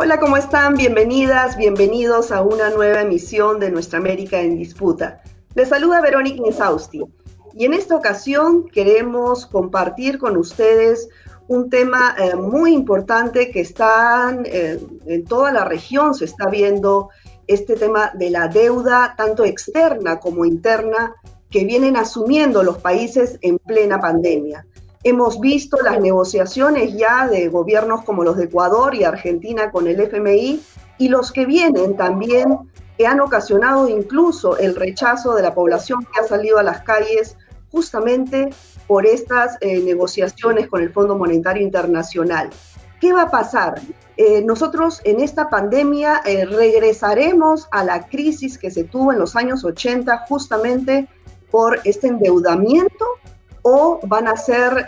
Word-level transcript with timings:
Hola, 0.00 0.20
¿cómo 0.20 0.36
están? 0.36 0.76
Bienvenidas, 0.76 1.56
bienvenidos 1.56 2.30
a 2.30 2.42
una 2.42 2.70
nueva 2.70 3.00
emisión 3.00 3.58
de 3.58 3.68
Nuestra 3.68 3.98
América 3.98 4.40
en 4.40 4.56
Disputa. 4.56 5.20
Les 5.56 5.70
saluda 5.70 6.00
Verónica 6.00 6.40
Insausti 6.46 7.02
y 7.52 7.64
en 7.64 7.74
esta 7.74 7.96
ocasión 7.96 8.68
queremos 8.68 9.44
compartir 9.46 10.20
con 10.20 10.36
ustedes 10.36 11.08
un 11.48 11.68
tema 11.68 12.14
eh, 12.16 12.36
muy 12.36 12.74
importante 12.74 13.50
que 13.50 13.60
está 13.60 14.38
eh, 14.44 14.78
en 15.06 15.24
toda 15.24 15.50
la 15.50 15.64
región, 15.64 16.14
se 16.14 16.26
está 16.26 16.48
viendo 16.48 17.08
este 17.48 17.74
tema 17.74 18.12
de 18.14 18.30
la 18.30 18.46
deuda, 18.46 19.14
tanto 19.16 19.44
externa 19.44 20.20
como 20.20 20.44
interna, 20.44 21.16
que 21.50 21.64
vienen 21.64 21.96
asumiendo 21.96 22.62
los 22.62 22.78
países 22.78 23.36
en 23.40 23.58
plena 23.58 23.98
pandemia. 24.00 24.64
Hemos 25.04 25.38
visto 25.40 25.76
las 25.82 26.00
negociaciones 26.00 26.94
ya 26.94 27.28
de 27.28 27.48
gobiernos 27.48 28.02
como 28.04 28.24
los 28.24 28.36
de 28.36 28.44
Ecuador 28.44 28.94
y 28.94 29.04
Argentina 29.04 29.70
con 29.70 29.86
el 29.86 30.00
FMI 30.00 30.60
y 30.98 31.08
los 31.08 31.30
que 31.30 31.46
vienen 31.46 31.96
también 31.96 32.58
que 32.96 33.06
han 33.06 33.20
ocasionado 33.20 33.88
incluso 33.88 34.58
el 34.58 34.74
rechazo 34.74 35.34
de 35.34 35.42
la 35.42 35.54
población 35.54 36.00
que 36.00 36.20
ha 36.20 36.24
salido 36.24 36.58
a 36.58 36.64
las 36.64 36.82
calles 36.82 37.36
justamente 37.70 38.50
por 38.88 39.06
estas 39.06 39.56
eh, 39.60 39.80
negociaciones 39.82 40.66
con 40.66 40.82
el 40.82 40.92
Fondo 40.92 41.16
Monetario 41.16 41.62
Internacional. 41.62 42.50
¿Qué 43.00 43.12
va 43.12 43.22
a 43.22 43.30
pasar? 43.30 43.80
Eh, 44.16 44.42
nosotros 44.42 45.00
en 45.04 45.20
esta 45.20 45.48
pandemia 45.48 46.22
eh, 46.26 46.44
regresaremos 46.44 47.68
a 47.70 47.84
la 47.84 48.08
crisis 48.08 48.58
que 48.58 48.72
se 48.72 48.82
tuvo 48.82 49.12
en 49.12 49.20
los 49.20 49.36
años 49.36 49.64
80 49.64 50.24
justamente 50.28 51.06
por 51.52 51.78
este 51.84 52.08
endeudamiento 52.08 53.06
o 53.62 54.00
van 54.04 54.28
a 54.28 54.36
ser, 54.36 54.86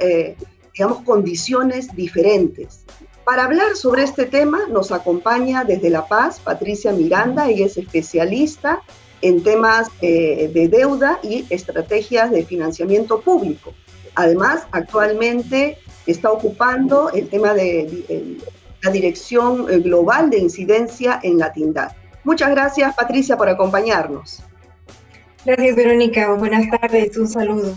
digamos, 0.75 1.03
condiciones 1.03 1.95
diferentes. 1.95 2.85
Para 3.25 3.45
hablar 3.45 3.77
sobre 3.77 4.03
este 4.03 4.25
tema 4.27 4.61
nos 4.71 4.93
acompaña 4.93 5.65
desde 5.65 5.91
La 5.91 6.07
Paz 6.07 6.41
Patricia 6.41 6.93
Miranda, 6.93 7.49
ella 7.49 7.67
es 7.67 7.77
especialista 7.77 8.83
en 9.23 9.43
temas 9.43 9.89
de 10.01 10.69
deuda 10.71 11.21
y 11.23 11.47
estrategias 11.51 12.31
de 12.31 12.45
financiamiento 12.45 13.21
público. 13.21 13.73
Además, 14.15 14.67
actualmente 14.73 15.79
está 16.07 16.31
ocupando 16.31 17.11
el 17.11 17.29
tema 17.29 17.55
de, 17.55 18.39
la 18.83 18.91
Dirección 18.91 19.67
eh, 19.71 19.79
Global 19.79 20.31
de 20.31 20.39
Incidencia 20.39 21.21
en 21.23 21.39
la 21.39 21.53
TINDAD. 21.53 21.93
Muchas 22.25 22.51
gracias, 22.51 22.95
Patricia, 22.95 23.37
por 23.37 23.49
acompañarnos. 23.49 24.43
Gracias, 25.45 25.77
Verónica. 25.77 26.33
Buenas 26.35 26.69
tardes. 26.71 27.17
Un 27.17 27.29
saludo. 27.29 27.77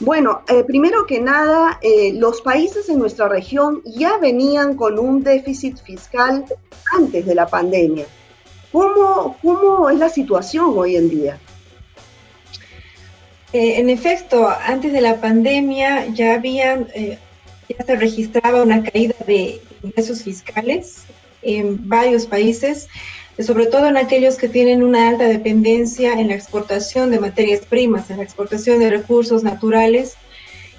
Bueno, 0.00 0.42
eh, 0.48 0.62
primero 0.62 1.06
que 1.06 1.20
nada, 1.20 1.78
eh, 1.82 2.12
los 2.14 2.40
países 2.40 2.88
en 2.88 3.00
nuestra 3.00 3.28
región 3.28 3.82
ya 3.84 4.16
venían 4.18 4.76
con 4.76 4.98
un 4.98 5.24
déficit 5.24 5.76
fiscal 5.78 6.44
antes 6.96 7.26
de 7.26 7.34
la 7.34 7.48
pandemia. 7.48 8.06
¿Cómo, 8.70 9.36
cómo 9.42 9.90
es 9.90 9.98
la 9.98 10.08
situación 10.08 10.72
hoy 10.76 10.96
en 10.96 11.10
día? 11.10 11.38
Eh, 13.52 13.80
en 13.80 13.90
efecto, 13.90 14.48
antes 14.66 14.92
de 14.92 15.00
la 15.00 15.20
pandemia 15.20 16.06
ya 16.08 16.34
habían, 16.34 16.86
ya 17.68 17.84
se 17.84 17.96
registraba 17.96 18.62
una 18.62 18.82
caída 18.84 19.16
de 19.26 19.60
ingresos 19.82 20.22
fiscales 20.22 21.04
en 21.42 21.88
varios 21.88 22.26
países, 22.26 22.88
sobre 23.44 23.66
todo 23.66 23.86
en 23.86 23.96
aquellos 23.96 24.36
que 24.36 24.48
tienen 24.48 24.82
una 24.82 25.08
alta 25.08 25.24
dependencia 25.24 26.14
en 26.14 26.28
la 26.28 26.34
exportación 26.34 27.10
de 27.10 27.20
materias 27.20 27.64
primas, 27.64 28.10
en 28.10 28.16
la 28.16 28.24
exportación 28.24 28.80
de 28.80 28.90
recursos 28.90 29.44
naturales, 29.44 30.16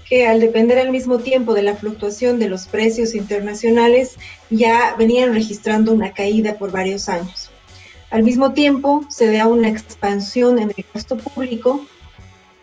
que 0.09 0.27
al 0.27 0.39
depender 0.39 0.79
al 0.79 0.91
mismo 0.91 1.19
tiempo 1.19 1.53
de 1.53 1.61
la 1.61 1.75
fluctuación 1.75 2.39
de 2.39 2.49
los 2.49 2.67
precios 2.67 3.13
internacionales, 3.13 4.17
ya 4.49 4.95
venían 4.97 5.33
registrando 5.33 5.93
una 5.93 6.11
caída 6.11 6.57
por 6.57 6.71
varios 6.71 7.07
años. 7.07 7.49
Al 8.09 8.23
mismo 8.23 8.53
tiempo, 8.53 9.05
se 9.09 9.31
da 9.31 9.47
una 9.47 9.69
expansión 9.69 10.57
en 10.57 10.73
el 10.75 10.85
gasto 10.93 11.15
público, 11.15 11.85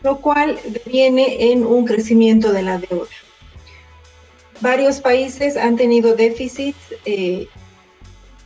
lo 0.03 0.21
cual 0.21 0.59
viene 0.85 1.53
en 1.53 1.65
un 1.65 1.85
crecimiento 1.87 2.53
de 2.53 2.63
la 2.63 2.79
deuda. 2.79 3.09
Varios 4.61 5.01
países 5.01 5.57
han 5.57 5.77
tenido 5.77 6.17
déficit 6.17 6.75
eh, 7.05 7.47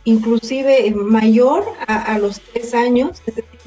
inclusive 0.03 0.91
mayor 0.91 1.63
a, 1.87 2.17
los 2.17 2.41
tres 2.41 2.73
años, 2.73 3.21
es 3.25 3.35
decir, 3.35 3.59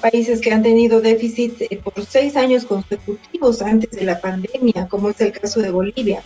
países 0.00 0.40
que 0.40 0.52
han 0.52 0.62
tenido 0.62 1.00
déficit 1.00 1.62
eh, 1.62 1.80
por 1.82 2.04
seis 2.04 2.36
años 2.36 2.64
consecutivos 2.64 3.62
antes 3.62 3.90
de 3.90 4.04
la 4.04 4.20
pandemia, 4.20 4.86
como 4.88 5.10
es 5.10 5.20
el 5.20 5.32
caso 5.32 5.60
de 5.60 5.70
Bolivia. 5.70 6.22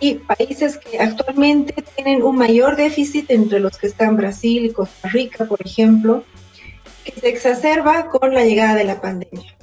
Y 0.00 0.14
países 0.14 0.78
que 0.78 0.98
actualmente 0.98 1.74
tienen 1.94 2.22
un 2.22 2.36
mayor 2.36 2.76
déficit, 2.76 3.30
entre 3.30 3.60
los 3.60 3.78
que 3.78 3.86
están 3.86 4.16
Brasil 4.16 4.64
y 4.64 4.72
Costa 4.72 5.08
Rica, 5.08 5.44
por 5.44 5.64
ejemplo, 5.64 6.24
que 7.04 7.12
se 7.20 7.28
exacerba 7.28 8.08
con 8.08 8.34
la 8.34 8.44
llegada 8.44 8.74
de 8.74 8.84
la 8.84 9.00
pandemia 9.00 9.56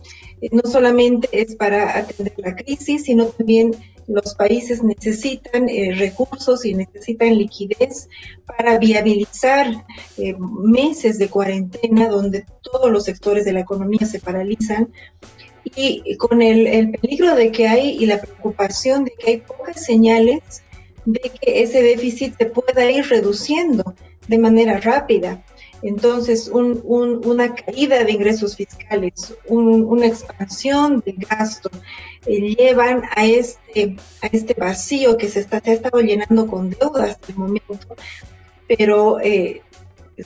no 0.51 0.69
solamente 0.69 1.29
es 1.31 1.55
para 1.55 1.97
atender 1.97 2.33
la 2.37 2.55
crisis, 2.55 3.03
sino 3.03 3.25
también 3.27 3.71
los 4.07 4.35
países 4.35 4.83
necesitan 4.83 5.69
eh, 5.69 5.93
recursos 5.95 6.65
y 6.65 6.73
necesitan 6.73 7.37
liquidez 7.37 8.09
para 8.45 8.77
viabilizar 8.77 9.85
eh, 10.17 10.35
meses 10.37 11.17
de 11.17 11.29
cuarentena 11.29 12.09
donde 12.09 12.45
todos 12.61 12.91
los 12.91 13.05
sectores 13.05 13.45
de 13.45 13.53
la 13.53 13.61
economía 13.61 14.05
se 14.05 14.19
paralizan 14.19 14.89
y 15.75 16.17
con 16.17 16.41
el, 16.41 16.67
el, 16.67 16.91
peligro 16.91 17.35
de 17.35 17.51
que 17.51 17.67
hay 17.67 17.91
y 17.91 18.05
la 18.05 18.19
preocupación 18.19 19.05
de 19.05 19.13
que 19.17 19.31
hay 19.31 19.37
pocas 19.37 19.83
señales 19.83 20.41
de 21.05 21.19
que 21.19 21.63
ese 21.63 21.81
déficit 21.81 22.37
se 22.37 22.45
pueda 22.47 22.89
ir 22.91 23.07
reduciendo 23.07 23.95
de 24.27 24.37
manera 24.37 24.79
rápida. 24.79 25.43
Entonces, 25.83 26.49
una 26.53 27.55
caída 27.55 28.03
de 28.03 28.11
ingresos 28.13 28.55
fiscales, 28.55 29.35
una 29.47 30.05
expansión 30.05 31.03
de 31.05 31.11
gasto, 31.11 31.69
eh, 32.25 32.55
llevan 32.55 33.03
a 33.15 33.25
este, 33.25 33.97
a 34.21 34.27
este 34.27 34.53
vacío 34.53 35.17
que 35.17 35.27
se, 35.27 35.41
está, 35.41 35.61
ha 35.63 35.71
estado 35.71 35.99
llenando 35.99 36.47
con 36.47 36.69
deuda 36.69 37.03
hasta 37.05 37.33
el 37.33 37.37
momento. 37.37 37.77
Pero 38.65 39.19
eh, 39.19 39.61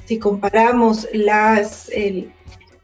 si 0.06 0.20
comparamos 0.20 1.08
las, 1.12 1.90
el, 1.90 2.32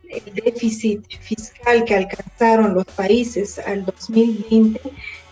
el 0.09 0.33
déficit 0.33 1.05
fiscal 1.19 1.85
que 1.85 1.95
alcanzaron 1.95 2.73
los 2.73 2.85
países 2.85 3.59
al 3.59 3.85
2020, 3.85 4.81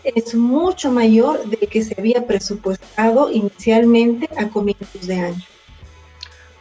es 0.04 0.34
mucho 0.34 0.92
mayor 0.92 1.44
del 1.48 1.68
que 1.68 1.82
se 1.82 1.96
había 1.98 2.24
presupuestado 2.24 3.32
inicialmente 3.32 4.28
a 4.36 4.48
comienzos 4.48 5.08
de 5.08 5.16
año. 5.16 5.51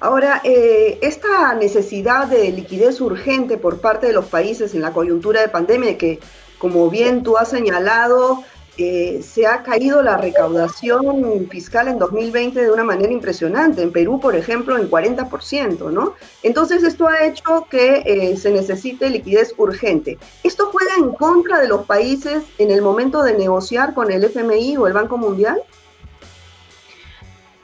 Ahora, 0.02 0.42
eh, 0.44 0.98
esta 1.04 1.54
necesidad 1.54 2.26
de 2.26 2.52
liquidez 2.52 3.00
urgente 3.02 3.58
por 3.58 3.80
parte 3.80 4.08
de 4.08 4.14
los 4.14 4.26
países 4.26 4.74
en 4.74 4.82
la 4.82 4.94
coyuntura 4.94 5.42
de 5.42 5.48
pandemia, 5.48 5.96
que 5.96 6.20
como 6.58 6.90
bien 6.90 7.22
tú 7.22 7.38
has 7.38 7.50
señalado, 7.52 8.44
eh, 8.80 9.22
se 9.22 9.46
ha 9.46 9.62
caído 9.62 10.02
la 10.02 10.18
recaudación 10.18 11.48
fiscal 11.52 11.88
en 11.88 12.00
2020 12.00 12.64
de 12.64 12.72
una 12.72 12.84
manera 12.84 13.14
impresionante. 13.14 13.84
En 13.84 13.92
Perú, 13.92 14.20
por 14.20 14.36
ejemplo, 14.36 14.76
en 14.76 14.90
40%, 14.90 15.92
¿no? 15.92 16.16
Entonces, 16.42 16.82
esto 16.82 17.08
ha 17.08 17.24
hecho 17.24 17.68
que 17.70 18.02
eh, 18.04 18.38
se 18.38 18.50
necesite 18.50 19.08
liquidez 19.08 19.54
urgente. 19.56 20.18
¿Esto 20.44 20.72
juega 20.72 20.96
en 20.98 21.12
contra 21.12 21.60
de 21.60 21.68
los 21.68 21.86
países 21.86 22.42
en 22.58 22.72
el 22.72 22.82
momento 22.82 23.22
de 23.22 23.38
negociar 23.38 23.94
con 23.94 24.12
el 24.12 24.24
FMI 24.24 24.78
o 24.78 24.88
el 24.88 24.94
Banco 24.94 25.20
Mundial? 25.20 25.62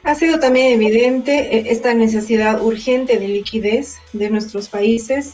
Ha 0.08 0.16
sido 0.16 0.40
también 0.40 0.68
evidente 0.68 1.58
eh, 1.58 1.64
esta 1.68 1.94
necesidad 1.94 2.62
urgente 2.62 3.18
de 3.20 3.28
liquidez 3.28 3.98
de 4.14 4.30
nuestros 4.30 4.70
países 4.70 5.34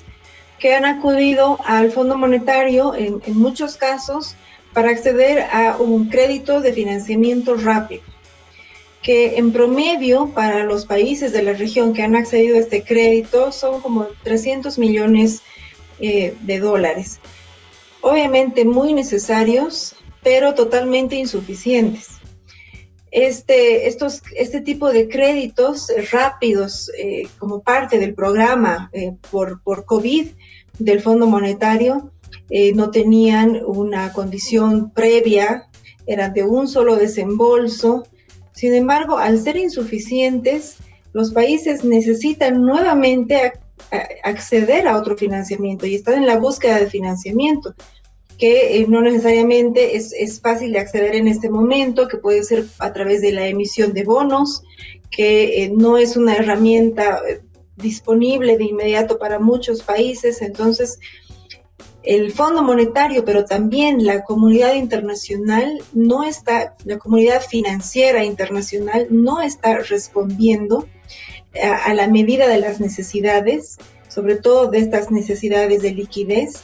que 0.58 0.74
han 0.74 0.84
acudido 0.84 1.60
al 1.64 1.92
Fondo 1.92 2.18
Monetario 2.18 2.96
en, 2.96 3.22
muchos 3.38 3.78
casos 3.78 4.36
para 4.74 4.90
acceder 4.90 5.42
a 5.52 5.78
un 5.78 6.10
crédito 6.10 6.60
de 6.60 6.74
financiamiento 6.74 7.54
rápido, 7.54 8.02
que 9.04 9.38
en 9.38 9.54
promedio 9.54 10.32
para 10.34 10.64
los 10.64 10.88
países 10.88 11.32
de 11.34 11.44
la 11.44 11.54
región 11.54 11.94
que 11.94 12.02
han 12.02 12.16
accedido 12.16 12.58
a 12.58 12.62
este 12.62 12.84
crédito 12.84 13.52
son 13.52 13.80
como 13.80 14.08
300 14.24 14.80
millones 14.80 15.44
eh, 16.00 16.34
de 16.42 16.60
dólares. 16.60 17.20
Obviamente 18.02 18.66
muy 18.66 18.94
necesarios, 18.94 19.96
pero 20.24 20.56
totalmente 20.56 21.16
insuficientes 21.16 22.24
este, 23.14 23.88
estos, 23.88 24.24
este 24.36 24.60
tipo 24.60 24.92
de 24.92 25.08
créditos 25.08 25.88
rápidos 26.12 26.90
eh, 26.98 27.28
como 27.38 27.62
parte 27.62 28.00
del 28.00 28.16
programa 28.16 28.90
eh, 28.92 29.14
por, 29.30 29.62
por 29.62 29.86
COVID 29.86 30.30
del 30.80 31.00
Fondo 31.00 31.28
Monetario 31.28 32.12
eh, 32.50 32.74
no 32.74 32.90
tenían 32.90 33.62
una 33.64 34.12
condición 34.14 34.90
previa, 34.90 35.70
eran 36.08 36.34
de 36.34 36.44
un 36.44 36.68
solo 36.68 36.96
desembolso. 36.96 38.04
Sin 38.52 38.74
embargo, 38.74 39.20
al 39.20 39.40
ser 39.40 39.58
insuficientes, 39.58 40.78
los 41.14 41.32
países 41.32 41.84
necesitan 41.84 42.64
nuevamente 42.64 43.54
acceder 44.24 44.88
a 44.88 44.98
otro 44.98 45.16
financiamiento 45.16 45.86
y 45.86 45.94
están 45.94 46.16
en 46.16 46.26
la 46.26 46.40
búsqueda 46.40 46.80
de 46.80 46.88
financiamiento. 46.88 47.76
Que 48.38 48.78
eh, 48.78 48.86
no 48.88 49.02
necesariamente 49.02 49.96
es, 49.96 50.14
es, 50.14 50.42
fácil 50.42 50.74
de 50.74 50.80
acceder 50.80 51.16
en 51.16 51.28
este 51.28 51.50
momento, 51.50 52.08
que 52.08 52.18
puede 52.18 52.44
ser 52.44 52.66
a 52.80 52.92
través 52.94 53.22
de 53.22 53.32
la 53.32 53.48
emisión 53.48 53.94
de 53.94 54.04
bonos, 54.04 54.64
que 55.12 55.64
eh, 55.64 55.72
no 55.76 55.98
es 55.98 56.18
una 56.18 56.36
herramienta 56.36 57.22
eh, 57.28 57.42
disponible 57.78 58.58
de 58.58 58.66
inmediato 58.66 59.18
para 59.18 59.40
muchos 59.40 59.84
países. 59.84 60.42
Entonces, 60.42 61.00
el 62.04 62.32
Fondo 62.34 62.64
Monetario, 62.64 63.24
pero 63.24 63.46
también 63.46 64.06
la 64.06 64.24
comunidad 64.24 64.74
internacional 64.74 65.82
no 65.94 66.24
está, 66.24 66.76
la 66.84 66.98
comunidad 66.98 67.42
financiera 67.42 68.26
internacional 68.26 69.08
no 69.10 69.42
está 69.42 69.78
respondiendo 69.78 70.88
a, 71.62 71.94
la 71.94 72.08
medida 72.08 72.48
de 72.48 72.60
las 72.60 72.80
necesidades, 72.80 73.78
sobre 74.10 74.36
todo 74.36 74.70
de 74.70 74.80
estas 74.80 75.12
necesidades 75.12 75.82
de 75.82 75.92
liquidez. 75.92 76.62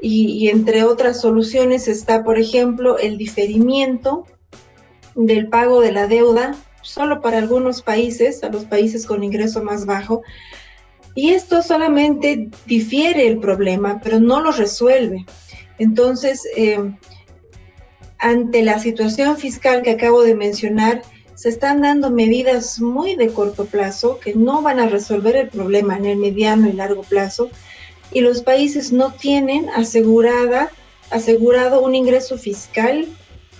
Y, 0.00 0.48
entre 0.48 0.84
otras 0.84 1.20
soluciones 1.20 1.88
está, 1.88 2.22
por 2.22 2.38
ejemplo, 2.38 2.98
el 2.98 3.16
diferimiento 3.18 4.24
del 5.14 5.48
pago 5.48 5.80
de 5.80 5.92
la 5.92 6.06
deuda 6.06 6.54
solo 6.82 7.20
para 7.20 7.38
algunos 7.38 7.82
países, 7.82 8.44
a 8.44 8.48
los 8.48 8.64
países 8.64 9.06
con 9.06 9.24
ingreso 9.24 9.62
más 9.64 9.86
bajo, 9.86 10.22
y 11.16 11.30
esto 11.30 11.62
solamente 11.62 12.50
difiere 12.66 13.26
el 13.26 13.38
problema, 13.38 14.00
pero 14.04 14.20
no 14.20 14.40
lo 14.40 14.52
resuelve. 14.52 15.24
Entonces, 15.78 16.46
eh, 16.54 16.78
ante 18.18 18.62
la 18.62 18.78
situación 18.78 19.36
fiscal 19.36 19.82
que 19.82 19.90
acabo 19.90 20.22
de 20.22 20.34
mencionar, 20.34 21.02
se 21.34 21.48
están 21.50 21.82
dando 21.82 22.10
medidas 22.10 22.80
muy 22.80 23.14
de 23.14 23.28
corto 23.28 23.66
plazo 23.66 24.18
que 24.20 24.34
no 24.34 24.62
van 24.62 24.80
a 24.80 24.88
resolver 24.88 25.36
el 25.36 25.48
problema 25.48 25.96
en 25.96 26.06
el 26.06 26.18
mediano 26.18 26.68
y 26.68 26.72
largo 26.72 27.02
plazo 27.02 27.50
y 28.12 28.20
los 28.20 28.42
países 28.42 28.92
no 28.92 29.12
tienen 29.12 29.68
asegurada, 29.70 30.70
asegurado 31.10 31.82
un 31.82 31.94
ingreso 31.94 32.38
fiscal 32.38 33.06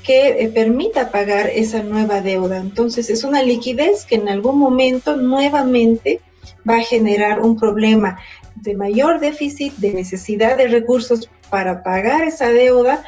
que 0.02 0.44
eh, 0.44 0.48
permita 0.48 1.10
pagar 1.10 1.48
esa 1.48 1.82
nueva 1.82 2.20
deuda. 2.20 2.58
Entonces 2.58 3.10
es 3.10 3.25
una 3.25 3.43
liquidez 3.43 4.04
que 4.04 4.14
en 4.14 4.28
algún 4.28 4.58
momento 4.58 5.16
nuevamente 5.16 6.20
va 6.69 6.76
a 6.76 6.82
generar 6.82 7.40
un 7.40 7.58
problema 7.58 8.19
de 8.54 8.75
mayor 8.75 9.20
déficit, 9.20 9.75
de 9.76 9.93
necesidad 9.93 10.56
de 10.56 10.69
recursos 10.69 11.28
para 11.50 11.82
pagar 11.82 12.25
esa 12.25 12.50
deuda 12.50 13.04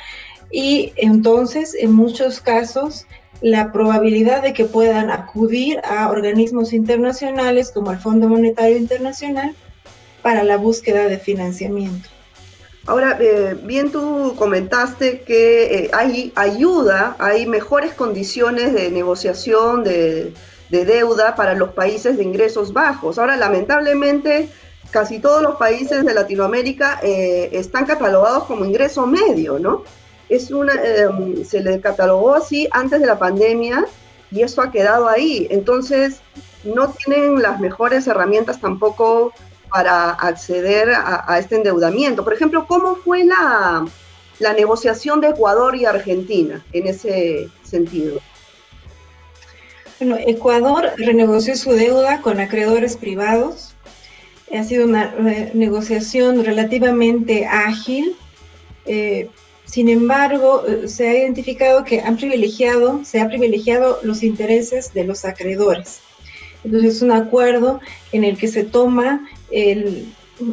y 0.51 0.93
entonces 0.97 1.75
en 1.79 1.93
muchos 1.93 2.41
casos 2.41 3.07
la 3.41 3.71
probabilidad 3.73 4.43
de 4.43 4.53
que 4.53 4.65
puedan 4.65 5.11
acudir 5.11 5.81
a 5.85 6.11
organismos 6.11 6.73
internacionales 6.73 7.71
como 7.71 7.93
el 7.93 7.99
Fondo 7.99 8.29
Monetario 8.29 8.77
Internacional 8.77 9.55
para 10.29 10.45
la 10.45 10.59
búsqueda 10.59 11.09
de 11.09 11.19
financiamiento. 11.19 12.07
Ahora, 12.85 13.17
eh, 13.19 13.57
bien 13.63 13.91
tú 13.91 14.35
comentaste 14.37 15.23
que 15.23 15.65
eh, 15.75 15.91
hay 15.95 16.35
ayuda, 16.35 17.17
hay 17.19 17.47
mejores 17.47 17.95
condiciones 17.95 18.75
de 18.75 18.91
negociación 18.91 19.85
de, 19.85 20.35
de 20.69 20.85
deuda 20.85 21.35
para 21.35 21.55
los 21.55 21.71
países 21.71 22.19
de 22.19 22.25
ingresos 22.25 22.75
bajos. 22.75 23.19
Ahora, 23.19 23.39
lamentablemente, 23.39 24.51
casi 24.91 25.19
todos 25.19 25.41
los 25.41 25.57
países 25.57 26.05
de 26.05 26.13
Latinoamérica 26.13 27.01
eh, 27.03 27.49
están 27.53 27.87
catalogados 27.87 28.45
como 28.45 28.67
ingreso 28.67 29.07
medio, 29.07 29.59
¿no? 29.59 29.83
Es 30.29 30.51
una, 30.51 30.75
em, 30.75 31.43
se 31.43 31.63
le 31.63 31.81
catalogó 31.81 32.35
así 32.35 32.69
antes 32.73 33.01
de 33.01 33.07
la 33.07 33.19
pandemia 33.19 33.87
y 34.31 34.43
eso 34.43 34.61
ha 34.61 34.71
quedado 34.71 35.09
ahí. 35.09 35.49
Entonces, 35.51 36.21
no 36.65 36.91
tienen 36.91 37.41
las 37.41 37.61
mejores 37.61 38.07
herramientas 38.07 38.61
tampoco 38.61 39.33
para 39.69 40.11
acceder 40.11 40.91
a, 40.91 41.39
este 41.39 41.57
endeudamiento. 41.57 42.25
Por 42.25 42.35
ejemplo, 42.35 42.67
¿cómo 42.67 42.97
fue 42.97 43.25
la, 43.25 43.87
negociación 44.57 45.21
de 45.21 45.29
Ecuador 45.31 45.77
y 45.77 45.85
Argentina 45.85 46.65
en 46.73 46.87
ese 46.87 47.49
sentido? 47.63 48.21
Bueno, 50.01 50.17
Ecuador 50.27 50.93
renegoció 50.97 51.57
su 51.57 51.73
deuda 51.73 52.21
con 52.23 52.39
acreedores 52.39 52.97
privados. 52.97 53.75
Ha 54.55 54.63
sido 54.65 54.87
una 54.87 55.13
eh, 55.29 55.51
negociación 55.55 56.45
relativamente 56.45 57.47
ágil. 57.47 58.17
Eh, 58.87 59.29
sin 59.65 59.89
embargo, 59.89 60.65
eh, 60.67 60.89
se 60.89 61.09
ha 61.09 61.19
identificado 61.19 61.85
que 61.85 62.01
han 62.01 62.17
privilegiado, 62.17 63.05
se 63.05 63.21
ha 63.21 63.29
privilegiado 63.29 63.99
los 64.03 64.23
intereses 64.23 64.95
de 64.95 65.05
los 65.05 65.25
acreedores. 65.25 66.01
Entonces 66.65 66.97
es 66.97 67.03
un 67.03 67.13
acuerdo 67.13 67.81
en 68.13 68.25
el 68.25 68.37
que 68.37 68.49
se 68.49 68.65
toma 68.65 69.29
el, 69.51 70.13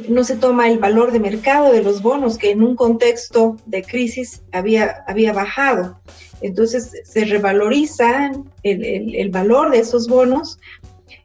no 0.10 0.24
se 0.24 0.36
toma 0.36 0.70
el 0.70 0.80
valor 0.80 1.12
de 1.12 1.20
mercado 1.20 1.72
de 1.72 1.84
los 1.84 2.02
bonos 2.02 2.38
que 2.38 2.52
en 2.52 2.64
un 2.64 2.76
contexto 2.76 3.58
de 3.66 3.84
crisis 3.84 4.42
había, 4.52 5.04
había 5.08 5.34
bajado. 5.34 6.00
Entonces 6.42 6.92
se 7.04 7.26
revaloriza 7.26 8.32
el, 8.64 9.30
valor 9.30 9.72
de 9.72 9.80
esos 9.80 10.08
bonos 10.08 10.60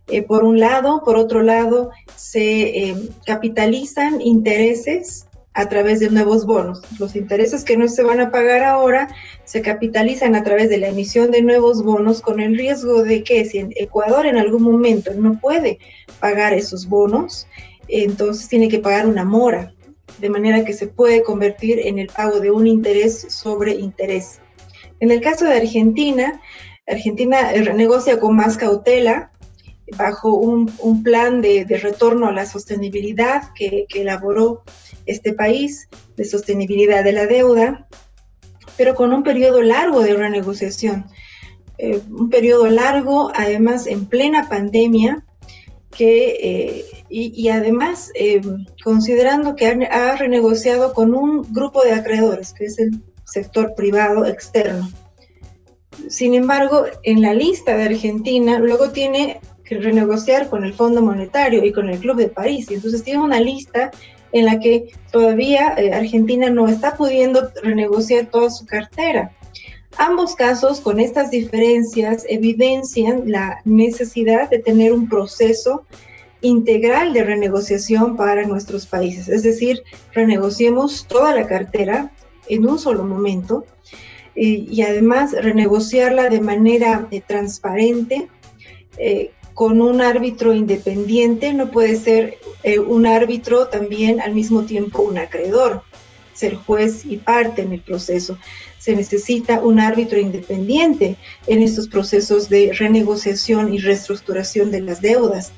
eh, 0.08 0.22
por 0.22 0.44
un 0.44 0.58
lado, 0.58 1.02
por 1.04 1.16
otro 1.16 1.42
lado 1.42 1.90
se 2.16 2.88
eh, 2.88 2.96
capitalizan 3.24 4.20
intereses 4.20 5.26
a 5.54 5.68
través 5.68 6.00
de 6.00 6.10
nuevos 6.10 6.46
bonos. 6.46 6.80
Los 6.98 7.16
intereses 7.16 7.64
que 7.64 7.76
no 7.76 7.88
se 7.88 8.02
van 8.02 8.20
a 8.20 8.30
pagar 8.30 8.62
ahora 8.62 9.08
se 9.44 9.62
capitalizan 9.62 10.34
a 10.36 10.44
través 10.44 10.68
de 10.68 10.78
la 10.78 10.88
emisión 10.88 11.30
de 11.30 11.42
nuevos 11.42 11.82
bonos 11.82 12.20
con 12.20 12.40
el 12.40 12.56
riesgo 12.56 13.02
de 13.02 13.24
que 13.24 13.44
si 13.44 13.66
Ecuador 13.76 14.26
en 14.26 14.36
algún 14.36 14.62
momento 14.62 15.12
no 15.14 15.40
puede 15.40 15.78
pagar 16.20 16.52
esos 16.52 16.88
bonos, 16.88 17.46
entonces 17.88 18.48
tiene 18.48 18.68
que 18.68 18.78
pagar 18.78 19.06
una 19.06 19.24
mora, 19.24 19.74
de 20.18 20.30
manera 20.30 20.64
que 20.64 20.72
se 20.72 20.86
puede 20.86 21.22
convertir 21.22 21.80
en 21.80 21.98
el 21.98 22.06
pago 22.08 22.38
de 22.40 22.50
un 22.50 22.66
interés 22.66 23.26
sobre 23.28 23.74
interés. 23.74 24.40
En 25.00 25.10
el 25.10 25.20
caso 25.20 25.46
de 25.46 25.54
Argentina, 25.54 26.40
Argentina 26.86 27.52
eh, 27.52 27.72
negocia 27.74 28.20
con 28.20 28.36
más 28.36 28.56
cautela 28.56 29.32
bajo 29.96 30.34
un, 30.34 31.02
plan 31.02 31.40
de, 31.40 31.64
retorno 31.82 32.28
a 32.28 32.32
la 32.32 32.46
sostenibilidad 32.46 33.52
que, 33.54 33.86
elaboró 33.94 34.62
este 35.06 35.32
país, 35.32 35.88
de 36.16 36.24
sostenibilidad 36.24 37.04
de 37.04 37.12
la 37.12 37.26
deuda, 37.26 37.88
pero 38.76 38.94
con 38.94 39.12
un 39.12 39.22
periodo 39.22 39.62
largo 39.62 40.00
de 40.02 40.14
renegociación. 40.14 41.06
Eh, 41.78 42.00
un 42.10 42.28
periodo 42.28 42.66
largo, 42.66 43.32
además 43.34 43.86
en 43.86 44.06
plena 44.06 44.48
pandemia, 44.48 45.24
que, 45.90 46.36
eh, 46.40 46.84
y, 47.08 47.48
además 47.48 48.12
considerando 48.84 49.56
que 49.56 49.66
ha 49.66 50.16
renegociado 50.16 50.92
con 50.92 51.14
un 51.14 51.52
grupo 51.52 51.82
de 51.82 51.92
acreedores, 51.92 52.52
que 52.52 52.66
es 52.66 52.78
el 52.78 53.02
sector 53.24 53.74
privado 53.74 54.24
externo. 54.26 54.88
Sin 56.08 56.34
embargo, 56.34 56.84
en 57.02 57.22
la 57.22 57.34
lista 57.34 57.76
de 57.76 57.84
Argentina, 57.84 58.58
luego 58.58 58.90
tiene 58.90 59.40
que 59.70 59.78
renegociar 59.78 60.50
con 60.50 60.64
el 60.64 60.74
Fondo 60.74 61.00
Monetario 61.00 61.64
y 61.64 61.70
con 61.70 61.88
el 61.88 62.00
Club 62.00 62.16
de 62.16 62.26
París. 62.26 62.68
Y 62.68 62.74
entonces 62.74 63.04
tiene 63.04 63.22
una 63.22 63.38
lista 63.38 63.92
en 64.32 64.46
la 64.46 64.58
que 64.58 64.90
todavía 65.12 65.74
eh, 65.76 65.94
Argentina 65.94 66.50
no 66.50 66.66
está 66.66 66.96
pudiendo 66.96 67.52
renegociar 67.62 68.26
toda 68.26 68.50
su 68.50 68.66
cartera. 68.66 69.30
Ambos 69.96 70.34
casos, 70.34 70.80
con 70.80 70.98
estas 70.98 71.30
diferencias, 71.30 72.24
evidencian 72.28 73.30
la 73.30 73.60
necesidad 73.64 74.50
de 74.50 74.58
tener 74.58 74.92
un 74.92 75.08
proceso 75.08 75.84
integral 76.40 77.12
de 77.12 77.22
renegociación 77.22 78.16
para 78.16 78.44
nuestros 78.48 78.86
países. 78.86 79.28
Es 79.28 79.44
decir, 79.44 79.84
renegociemos 80.12 81.06
toda 81.06 81.32
la 81.32 81.46
cartera 81.46 82.10
en 82.48 82.68
un 82.68 82.76
solo 82.76 83.04
momento 83.04 83.64
eh, 84.34 84.66
y 84.68 84.82
además 84.82 85.32
renegociarla 85.32 86.28
de 86.28 86.40
manera 86.40 87.06
eh, 87.12 87.22
transparente 87.24 88.28
eh, 88.98 89.30
con 89.54 89.80
un 89.80 90.00
árbitro 90.00 90.54
independiente. 90.54 91.52
No 91.52 91.70
puede 91.70 91.96
ser 91.96 92.38
un 92.86 93.06
árbitro 93.06 93.68
también 93.68 94.20
al 94.20 94.34
mismo 94.34 94.62
tiempo 94.62 95.02
un 95.02 95.18
acreedor, 95.18 95.82
ser 96.34 96.56
juez 96.56 97.04
y 97.04 97.16
parte 97.16 97.62
en 97.62 97.72
el 97.72 97.80
proceso. 97.80 98.38
Se 98.78 98.94
necesita 98.94 99.60
un 99.60 99.78
árbitro 99.78 100.18
independiente 100.18 101.16
en 101.46 101.62
estos 101.62 101.88
procesos 101.88 102.48
de 102.48 102.72
renegociación 102.72 103.74
y 103.74 103.78
reestructuración 103.78 104.70
de 104.70 104.80
las 104.80 105.00
deudas. 105.00 105.52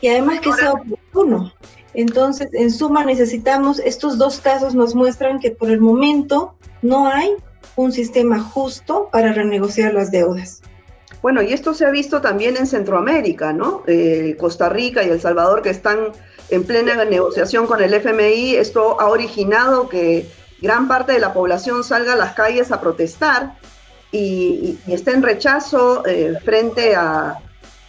Y 0.00 0.08
además 0.08 0.40
que 0.40 0.52
sea 0.52 0.72
oportuno, 0.72 1.52
entonces, 1.94 2.48
en 2.52 2.70
suma, 2.70 3.04
necesitamos, 3.04 3.80
estos 3.80 4.16
dos 4.16 4.40
casos 4.40 4.74
nos 4.74 4.94
muestran 4.94 5.40
que 5.40 5.50
por 5.50 5.70
el 5.70 5.80
momento 5.80 6.54
no 6.82 7.08
hay 7.08 7.34
un 7.76 7.92
sistema 7.92 8.40
justo 8.40 9.08
para 9.10 9.32
renegociar 9.32 9.94
las 9.94 10.10
deudas. 10.10 10.62
Bueno, 11.22 11.42
y 11.42 11.52
esto 11.52 11.74
se 11.74 11.84
ha 11.84 11.90
visto 11.90 12.20
también 12.20 12.56
en 12.56 12.66
Centroamérica, 12.66 13.52
¿no? 13.52 13.82
Eh, 13.86 14.36
Costa 14.38 14.68
Rica 14.68 15.02
y 15.02 15.10
El 15.10 15.20
Salvador 15.20 15.60
que 15.60 15.70
están 15.70 16.12
en 16.48 16.64
plena 16.64 17.04
negociación 17.04 17.66
con 17.66 17.82
el 17.82 17.92
FMI, 17.92 18.56
esto 18.56 19.00
ha 19.00 19.08
originado 19.08 19.88
que 19.88 20.26
gran 20.60 20.88
parte 20.88 21.12
de 21.12 21.20
la 21.20 21.32
población 21.32 21.84
salga 21.84 22.14
a 22.14 22.16
las 22.16 22.34
calles 22.34 22.72
a 22.72 22.80
protestar 22.80 23.54
y, 24.10 24.78
esté 24.88 25.12
en 25.12 25.22
rechazo 25.22 26.04
eh, 26.06 26.36
frente 26.44 26.96
a, 26.96 27.38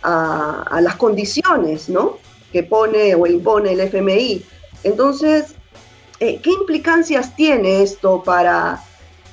a, 0.03 0.79
las 0.81 0.95
condiciones, 0.95 1.89
¿no? 1.89 2.17
que 2.51 2.63
pone 2.63 3.15
o 3.15 3.25
impone 3.25 3.71
el 3.71 3.79
FMI. 3.79 4.45
Entonces, 4.83 5.55
¿Qué 6.19 6.51
implicancias 6.51 7.35
tiene 7.35 7.81
esto 7.81 8.21
para, 8.21 8.79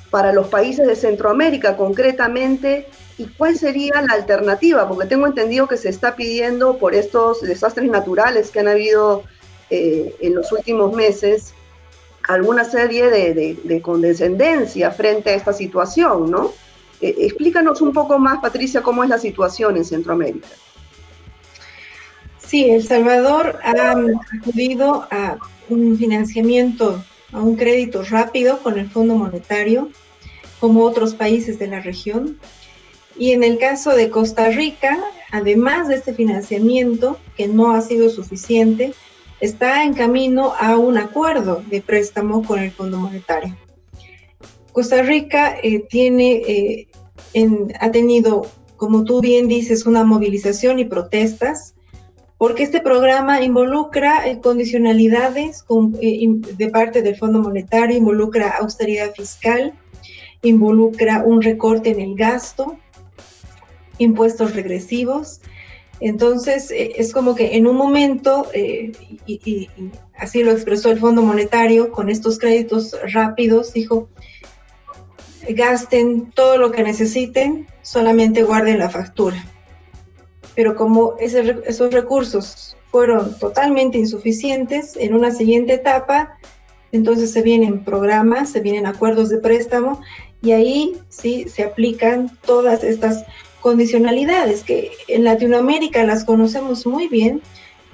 para 0.09 0.33
los 0.33 0.47
países 0.47 0.87
de 0.87 0.95
Centroamérica 0.95 1.77
concretamente? 1.77 2.87
¿Y 3.17 3.25
cuál 3.25 3.57
sería 3.57 4.01
la 4.01 4.13
alternativa? 4.13 4.87
Porque 4.87 5.07
tengo 5.07 5.27
entendido 5.27 5.67
que 5.67 5.77
se 5.77 5.89
está 5.89 6.15
pidiendo 6.15 6.77
por 6.77 6.95
estos 6.95 7.41
desastres 7.41 7.89
naturales 7.89 8.49
que 8.49 8.59
han 8.59 8.67
habido 8.67 9.23
en 9.71 10.33
los 10.33 10.51
últimos 10.51 10.95
meses, 10.95 11.53
alguna 12.29 12.63
serie 12.63 13.09
de, 13.09 13.81
condescendencia 13.81 14.91
frente 14.91 15.31
a 15.31 15.33
esta 15.33 15.53
situación, 15.53 16.29
¿no? 16.29 16.51
Eh, 17.01 17.15
explícanos 17.19 17.81
un 17.81 17.93
poco 17.93 18.19
más, 18.19 18.39
Patricia, 18.39 18.81
cómo 18.81 19.03
es 19.03 19.09
la 19.09 19.17
situación 19.17 19.77
en 19.77 19.85
Centroamérica. 19.85 20.47
Sí, 22.37 22.69
El 22.69 22.83
Salvador 22.83 23.57
ha 23.63 23.95
acudido 24.37 25.07
a 25.09 25.37
un 25.69 25.97
financiamiento, 25.97 27.03
a 27.31 27.41
un 27.41 27.55
crédito 27.55 28.03
rápido 28.03 28.59
con 28.59 28.79
el 28.79 28.89
Fondo 28.89 29.15
Monetario, 29.15 29.89
como 30.59 30.83
otros 30.83 31.13
países 31.13 31.59
de 31.59 31.67
la 31.67 31.81
región. 31.81 32.39
Y 33.17 33.31
en 33.31 33.43
el 33.43 33.57
caso 33.57 33.91
de 33.91 34.09
Costa 34.09 34.49
Rica, 34.49 34.99
además 35.31 35.87
de 35.87 35.95
este 35.95 36.13
financiamiento, 36.13 37.17
que 37.35 37.47
no 37.47 37.71
ha 37.71 37.81
sido 37.81 38.09
suficiente, 38.09 38.93
está 39.39 39.83
en 39.83 39.93
camino 39.93 40.53
a 40.59 40.77
un 40.77 40.97
acuerdo 40.97 41.63
de 41.69 41.81
préstamo 41.81 42.43
con 42.43 42.59
el 42.59 42.71
Fondo 42.71 42.97
Monetario. 42.97 43.55
Costa 44.71 45.01
Rica 45.01 45.57
eh, 45.61 45.79
tiene, 45.89 46.33
eh, 46.47 46.87
ha 47.79 47.91
tenido, 47.91 48.45
como 48.77 49.03
tú 49.03 49.21
bien 49.21 49.47
dices, 49.47 49.85
una 49.85 50.03
movilización 50.03 50.79
y 50.79 50.85
protestas, 50.85 51.73
porque 52.39 52.63
este 52.63 52.81
programa 52.81 53.43
involucra 53.43 54.27
eh, 54.27 54.39
condicionalidades 54.39 55.65
de 55.67 56.69
parte 56.69 57.03
del 57.03 57.15
Fondo 57.15 57.39
Monetario, 57.39 57.97
involucra 57.97 58.55
austeridad 58.59 59.13
fiscal, 59.13 59.73
involucra 60.41 61.21
un 61.23 61.43
recorte 61.43 61.91
en 61.91 61.99
el 61.99 62.15
gasto, 62.15 62.77
impuestos 63.99 64.55
regresivos, 64.55 65.41
entonces, 65.99 66.71
eh, 66.71 66.93
es 66.95 67.11
como 67.11 67.35
que 67.35 67.57
en 67.57 67.67
un 67.67 67.75
momento, 67.75 68.47
eh, 68.53 68.93
y, 69.27 69.69
así 70.17 70.43
lo 70.43 70.51
expresó 70.51 70.91
el 70.91 70.99
Fondo 70.99 71.21
Monetario, 71.21 71.91
con 71.91 72.09
estos 72.09 72.39
créditos 72.39 72.95
rápidos, 73.13 73.73
dijo, 73.73 74.07
gasten 75.49 76.31
todo 76.31 76.57
lo 76.57 76.71
que 76.71 76.83
necesiten, 76.83 77.67
solamente 77.81 78.43
guarden 78.43 78.79
la 78.79 78.89
factura. 78.89 79.43
Pero 80.55 80.75
como 80.75 81.15
esos 81.19 81.93
recursos 81.93 82.75
fueron 82.91 83.37
totalmente 83.37 83.97
insuficientes, 83.97 84.95
en 84.97 85.13
una 85.13 85.31
siguiente 85.31 85.73
etapa, 85.73 86.37
entonces 86.91 87.31
se 87.31 87.41
vienen 87.41 87.83
programas, 87.83 88.51
se 88.51 88.61
vienen 88.61 88.85
acuerdos 88.85 89.29
de 89.29 89.37
préstamo 89.37 90.01
y 90.41 90.51
ahí 90.51 90.97
sí 91.09 91.45
se 91.47 91.63
aplican 91.63 92.31
todas 92.45 92.83
estas 92.83 93.25
condicionalidades 93.61 94.63
que 94.63 94.91
en 95.07 95.23
Latinoamérica 95.23 96.03
las 96.03 96.23
conocemos 96.23 96.87
muy 96.87 97.07
bien 97.07 97.41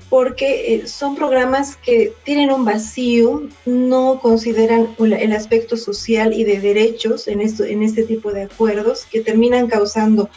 porque 0.09 0.75
eh, 0.75 0.87
son 0.87 1.15
programas 1.15 1.75
que 1.77 2.13
tienen 2.23 2.51
un 2.51 2.63
vacío, 2.63 3.49
no 3.65 4.19
consideran 4.21 4.95
el 4.99 5.33
aspecto 5.33 5.77
social 5.77 6.31
y 6.33 6.43
de 6.43 6.59
derechos 6.59 7.27
en, 7.27 7.41
esto, 7.41 7.63
en 7.63 7.81
este 7.81 8.03
tipo 8.03 8.31
de 8.31 8.43
acuerdos 8.43 9.05
que 9.11 9.21
terminan 9.21 9.67
causando 9.67 10.29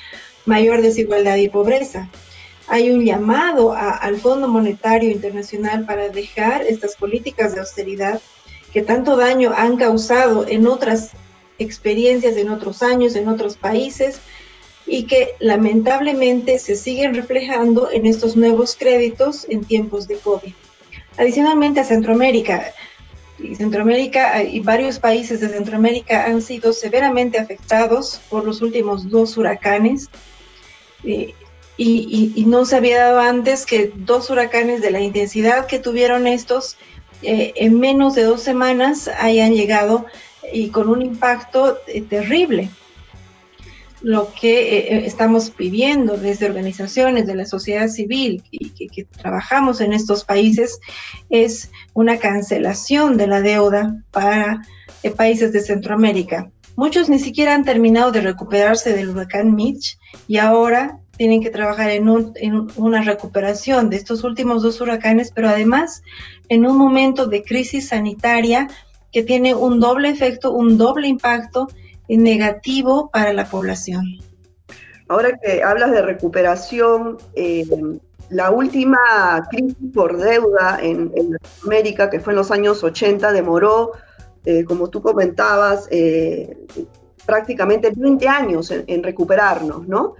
mayor 0.48 0.82
desigualdad 0.82 1.36
y 1.36 1.48
pobreza. 1.48 2.08
Hay 2.66 2.90
un 2.90 3.04
llamado 3.04 3.72
al 3.74 4.16
Fondo 4.16 4.48
Monetario 4.48 5.10
Internacional 5.10 5.86
para 5.86 6.08
dejar 6.08 6.62
estas 6.62 6.96
políticas 6.96 7.54
de 7.54 7.60
austeridad 7.60 8.20
que 8.72 8.82
tanto 8.82 9.16
daño 9.16 9.52
han 9.56 9.76
causado 9.76 10.46
en 10.46 10.66
otras 10.66 11.12
experiencias, 11.58 12.36
en 12.36 12.50
otros 12.50 12.82
años, 12.82 13.14
en 13.14 13.28
otros 13.28 13.56
países, 13.56 14.20
y 14.86 15.04
que 15.04 15.34
lamentablemente 15.38 16.58
se 16.58 16.76
siguen 16.76 17.14
reflejando 17.14 17.90
en 17.90 18.06
estos 18.06 18.36
nuevos 18.36 18.76
créditos 18.76 19.46
en 19.48 19.64
tiempos 19.64 20.08
de 20.08 20.16
COVID. 20.16 20.52
Adicionalmente 21.16 21.80
a 21.80 21.84
Centroamérica, 21.84 22.72
y 23.38 23.54
Centroamérica 23.54 24.42
y 24.42 24.60
varios 24.60 24.98
países 24.98 25.40
de 25.40 25.48
Centroamérica 25.48 26.26
han 26.26 26.42
sido 26.42 26.72
severamente 26.72 27.38
afectados 27.38 28.20
por 28.28 28.44
los 28.44 28.62
últimos 28.62 29.08
dos 29.10 29.36
huracanes. 29.36 30.08
Y, 31.04 31.34
no 32.46 32.64
se 32.64 32.76
había 32.76 32.98
dado 32.98 33.20
antes 33.20 33.64
que 33.64 33.92
dos 33.94 34.30
huracanes 34.30 34.82
de 34.82 34.90
la 34.90 35.00
intensidad 35.00 35.66
que 35.66 35.78
tuvieron 35.78 36.26
estos 36.26 36.76
eh, 37.22 37.52
en 37.56 37.78
menos 37.78 38.14
de 38.14 38.22
dos 38.22 38.42
semanas 38.42 39.08
hayan 39.18 39.54
llegado 39.54 40.06
y 40.52 40.68
con 40.70 40.88
un 40.88 41.02
impacto 41.02 41.78
eh, 41.86 42.00
terrible 42.02 42.70
lo 44.00 44.32
que 44.32 44.78
eh, 44.78 45.06
estamos 45.06 45.50
pidiendo 45.50 46.16
desde 46.16 46.46
organizaciones 46.46 47.26
de 47.26 47.34
la 47.34 47.44
sociedad 47.44 47.88
civil 47.88 48.44
y 48.50 48.70
que, 48.70 49.04
trabajamos 49.04 49.80
en 49.80 49.92
estos 49.92 50.24
países 50.24 50.78
es 51.30 51.70
una 51.94 52.18
cancelación 52.18 53.16
de 53.16 53.26
la 53.26 53.40
deuda 53.40 54.02
para 54.10 54.62
países 55.16 55.52
de 55.52 55.60
Centroamérica. 55.60 56.50
Muchos 56.78 57.08
ni 57.08 57.18
siquiera 57.18 57.56
han 57.56 57.64
terminado 57.64 58.12
de 58.12 58.20
recuperarse 58.20 58.92
del 58.92 59.08
huracán 59.08 59.56
Mitch 59.56 59.98
y 60.28 60.36
ahora 60.38 61.00
tienen 61.16 61.42
que 61.42 61.50
trabajar 61.50 61.90
en, 61.90 62.06
en 62.36 62.68
una 62.76 63.02
recuperación 63.02 63.90
de 63.90 63.96
estos 63.96 64.22
últimos 64.22 64.62
dos 64.62 64.80
huracanes, 64.80 65.32
pero 65.34 65.48
además 65.48 66.04
en 66.48 66.64
un 66.64 66.78
momento 66.78 67.26
de 67.26 67.42
crisis 67.42 67.88
sanitaria 67.88 68.68
que 69.10 69.24
tiene 69.24 69.56
un 69.56 69.80
doble 69.80 70.08
efecto, 70.08 70.52
un 70.52 70.78
doble 70.78 71.08
impacto 71.08 71.66
negativo 72.06 73.10
para 73.10 73.32
la 73.32 73.46
población. 73.46 74.20
Ahora 75.08 75.36
que 75.36 75.64
hablas 75.64 75.90
de 75.90 76.02
recuperación, 76.02 77.18
eh, 77.34 77.66
la 78.30 78.52
última 78.52 79.48
crisis 79.50 79.74
por 79.92 80.16
deuda 80.16 80.78
en, 80.80 81.10
América, 81.64 82.08
que 82.08 82.20
fue 82.20 82.34
en 82.34 82.36
los 82.36 82.52
años 82.52 82.84
80, 82.84 83.32
demoró, 83.32 83.94
eh, 84.44 84.64
como 84.64 84.88
tú 84.88 85.02
comentabas, 85.02 85.88
eh, 85.90 86.66
prácticamente 87.26 87.92
20 87.94 88.26
años 88.28 88.70
en, 88.70 89.02
recuperarnos, 89.02 89.86
¿no? 89.86 90.14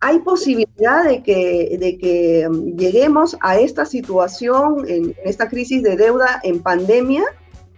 ¿Hay 0.00 0.20
posibilidad 0.20 1.04
de 1.04 1.22
que, 1.22 1.76
de 1.78 1.98
que 1.98 2.46
um, 2.48 2.76
lleguemos 2.76 3.36
a 3.40 3.58
esta 3.58 3.84
situación, 3.84 4.84
en 4.88 5.14
esta 5.24 5.48
crisis 5.48 5.82
de 5.82 5.96
deuda 5.96 6.40
en 6.42 6.60
pandemia? 6.60 7.24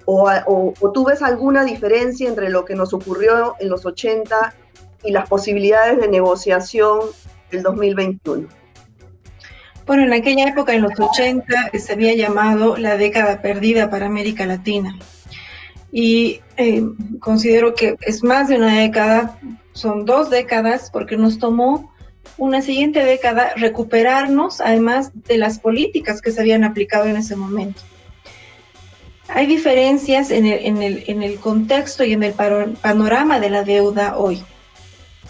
O, 0.06 0.74
tú 0.92 1.04
ves 1.06 1.22
alguna 1.22 1.64
diferencia 1.64 2.28
entre 2.28 2.50
lo 2.50 2.66
que 2.66 2.74
nos 2.74 2.92
ocurrió 2.92 3.54
en 3.58 3.70
los 3.70 3.86
80 3.86 4.54
y 5.02 5.12
las 5.12 5.28
posibilidades 5.28 5.98
de 5.98 6.08
negociación 6.08 7.00
del 7.50 7.62
2021? 7.62 8.48
Bueno, 9.86 10.02
en 10.02 10.12
aquella 10.12 10.48
época, 10.48 10.74
en 10.74 10.82
los 10.82 10.92
80, 10.98 11.70
se 11.78 11.92
había 11.92 12.14
llamado 12.14 12.76
la 12.76 12.96
década 12.96 13.42
perdida 13.42 13.90
para 13.90 14.06
América 14.06 14.46
Latina. 14.46 14.98
Y 15.96 16.40
eh, 16.56 16.82
considero 17.20 17.76
que 17.76 17.96
es 18.00 18.24
más 18.24 18.48
de 18.48 18.56
una 18.56 18.80
década, 18.80 19.38
son 19.74 20.04
dos 20.04 20.28
décadas, 20.28 20.90
porque 20.92 21.16
nos 21.16 21.38
tomó 21.38 21.94
una 22.36 22.62
siguiente 22.62 23.04
década 23.04 23.52
recuperarnos, 23.54 24.60
además 24.60 25.12
de 25.14 25.38
las 25.38 25.60
políticas 25.60 26.20
que 26.20 26.32
se 26.32 26.40
habían 26.40 26.64
aplicado 26.64 27.06
en 27.06 27.16
ese 27.16 27.36
momento. 27.36 27.80
Hay 29.28 29.46
diferencias 29.46 30.32
en 30.32 30.46
el, 30.46 31.38
contexto 31.38 32.02
y 32.02 32.12
en 32.12 32.24
el 32.24 32.32
panorama 32.32 33.38
de 33.38 33.50
la 33.50 33.62
deuda 33.62 34.18
hoy. 34.18 34.42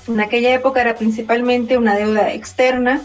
En 0.09 0.19
aquella 0.19 0.55
época 0.55 0.81
era 0.81 0.95
principalmente 0.95 1.77
una 1.77 1.95
deuda 1.95 2.33
externa, 2.33 3.03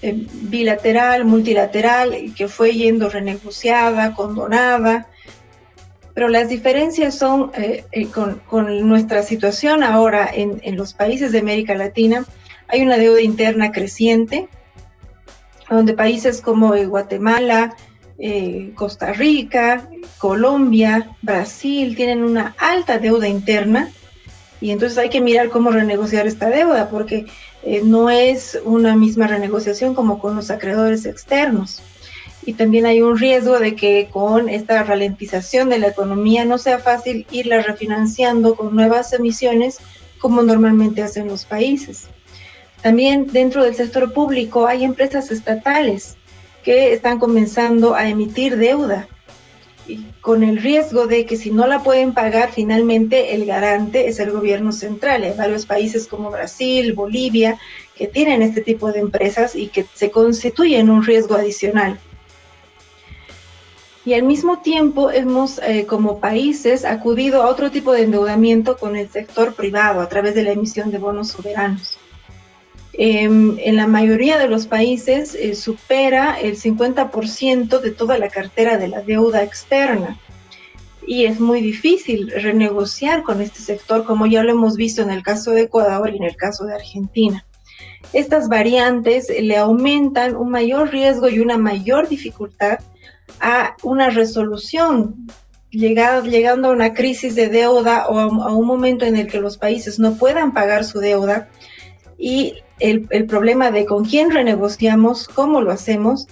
eh, 0.00 0.14
bilateral, 0.16 1.26
multilateral, 1.26 2.32
que 2.34 2.48
fue 2.48 2.72
yendo 2.72 3.10
renegociada, 3.10 4.14
condonada, 4.14 5.08
pero 6.16 6.30
las 6.30 6.48
diferencias 6.48 7.14
son 7.14 7.50
eh, 7.58 7.84
eh, 7.92 8.06
con, 8.06 8.88
nuestra 8.88 9.22
situación 9.22 9.82
ahora 9.82 10.26
en, 10.32 10.74
los 10.74 10.94
países 10.94 11.30
de 11.30 11.40
América 11.40 11.74
Latina. 11.74 12.24
Hay 12.68 12.80
una 12.80 12.96
deuda 12.96 13.20
interna 13.20 13.70
creciente, 13.70 14.48
donde 15.68 15.92
países 15.92 16.40
como 16.40 16.74
Guatemala, 16.74 17.76
eh, 18.18 18.72
Costa 18.74 19.12
Rica, 19.12 19.90
Colombia, 20.16 21.14
Brasil 21.20 21.94
tienen 21.94 22.24
una 22.24 22.56
alta 22.56 22.96
deuda 22.96 23.28
interna 23.28 23.90
y 24.58 24.70
entonces 24.70 24.96
hay 24.96 25.10
que 25.10 25.20
mirar 25.20 25.50
cómo 25.50 25.70
renegociar 25.70 26.26
esta 26.26 26.48
deuda 26.48 26.88
porque 26.88 27.26
no 27.84 28.08
es 28.08 28.58
una 28.64 28.96
misma 28.96 29.26
renegociación 29.26 29.94
como 29.94 30.18
con 30.18 30.34
los 30.34 30.50
acreedores 30.50 31.04
externos. 31.04 31.82
Y 32.46 32.54
también 32.54 32.86
hay 32.86 33.02
un 33.02 33.18
riesgo 33.18 33.58
de 33.58 33.74
que 33.74 34.08
con 34.10 34.48
esta 34.48 34.82
ralentización 34.84 35.68
de 35.68 35.78
la 35.78 35.88
economía 35.88 36.44
no 36.44 36.56
sea 36.56 36.78
fácil 36.78 37.26
irla 37.30 37.60
refinanciando 37.60 38.54
con 38.54 38.74
nuevas 38.74 39.12
emisiones 39.12 39.78
como 40.18 40.42
normalmente 40.42 41.02
hacen 41.02 41.26
los 41.26 41.44
países. 41.44 42.08
También 42.82 43.26
dentro 43.32 43.64
del 43.64 43.74
sector 43.74 44.12
público 44.12 44.66
hay 44.66 44.84
empresas 44.84 45.30
estatales 45.30 46.16
que 46.62 46.92
están 46.92 47.18
comenzando 47.18 47.94
a 47.94 48.08
emitir 48.08 48.56
deuda 48.56 49.08
con 50.20 50.42
el 50.42 50.58
riesgo 50.58 51.06
de 51.06 51.26
que 51.26 51.36
si 51.36 51.50
no 51.50 51.66
la 51.66 51.82
pueden 51.82 52.12
pagar, 52.12 52.50
finalmente 52.52 53.34
el 53.34 53.46
garante 53.46 54.08
es 54.08 54.18
el 54.18 54.32
gobierno 54.32 54.72
central. 54.72 55.22
Hay 55.22 55.34
varios 55.36 55.66
países 55.66 56.08
como 56.08 56.30
Brasil, 56.30 56.92
Bolivia, 56.92 57.58
que 57.94 58.08
tienen 58.08 58.42
este 58.42 58.60
tipo 58.60 58.90
de 58.90 59.00
empresas 59.00 59.54
y 59.54 59.68
que 59.68 59.86
se 59.94 60.10
constituyen 60.10 60.90
un 60.90 61.04
riesgo 61.04 61.36
adicional. 61.36 62.00
Y 64.06 64.14
al 64.14 64.22
mismo 64.22 64.60
tiempo 64.60 65.10
hemos, 65.10 65.58
eh, 65.58 65.84
como 65.84 66.20
países, 66.20 66.84
acudido 66.84 67.42
a 67.42 67.48
otro 67.48 67.72
tipo 67.72 67.92
de 67.92 68.02
endeudamiento 68.02 68.76
con 68.76 68.94
el 68.94 69.10
sector 69.10 69.54
privado 69.54 70.00
a 70.00 70.08
través 70.08 70.36
de 70.36 70.44
la 70.44 70.52
emisión 70.52 70.92
de 70.92 70.98
bonos 70.98 71.30
soberanos. 71.30 71.98
Em, 72.92 73.58
en 73.58 73.74
la 73.74 73.88
mayoría 73.88 74.38
de 74.38 74.46
los 74.46 74.68
países 74.68 75.34
eh, 75.34 75.56
supera 75.56 76.40
el 76.40 76.56
50% 76.56 77.80
de 77.80 77.90
toda 77.90 78.16
la 78.16 78.28
cartera 78.28 78.78
de 78.78 78.86
la 78.86 79.02
deuda 79.02 79.42
externa. 79.42 80.16
Y 81.04 81.24
es 81.24 81.40
muy 81.40 81.60
difícil 81.60 82.30
renegociar 82.30 83.24
con 83.24 83.40
este 83.40 83.58
sector, 83.58 84.04
como 84.04 84.26
ya 84.26 84.44
lo 84.44 84.52
hemos 84.52 84.76
visto 84.76 85.02
en 85.02 85.10
el 85.10 85.24
caso 85.24 85.50
de 85.50 85.62
Ecuador 85.62 86.10
y 86.10 86.18
en 86.18 86.24
el 86.24 86.36
caso 86.36 86.64
de 86.64 86.76
Argentina. 86.76 87.44
Estas 88.12 88.48
variantes 88.48 89.26
le 89.28 89.56
aumentan 89.56 90.36
un 90.36 90.50
mayor 90.50 90.90
riesgo 90.92 91.28
y 91.28 91.40
una 91.40 91.58
mayor 91.58 92.08
dificultad 92.08 92.78
a 93.40 93.76
una 93.82 94.10
resolución, 94.10 95.26
llegando 95.70 96.68
a 96.68 96.72
una 96.72 96.94
crisis 96.94 97.34
de 97.34 97.48
deuda 97.48 98.06
o 98.08 98.18
a 98.18 98.54
un 98.54 98.66
momento 98.66 99.04
en 99.04 99.16
el 99.16 99.26
que 99.26 99.40
los 99.40 99.58
países 99.58 99.98
no 99.98 100.14
puedan 100.14 100.52
pagar 100.52 100.84
su 100.84 101.00
deuda 101.00 101.48
y 102.18 102.54
el, 102.78 103.26
problema 103.26 103.70
de 103.70 103.86
con 103.86 104.04
quién 104.04 104.30
renegociamos, 104.30 105.28
cómo 105.28 105.60
lo 105.60 105.70
hacemos, 105.70 106.26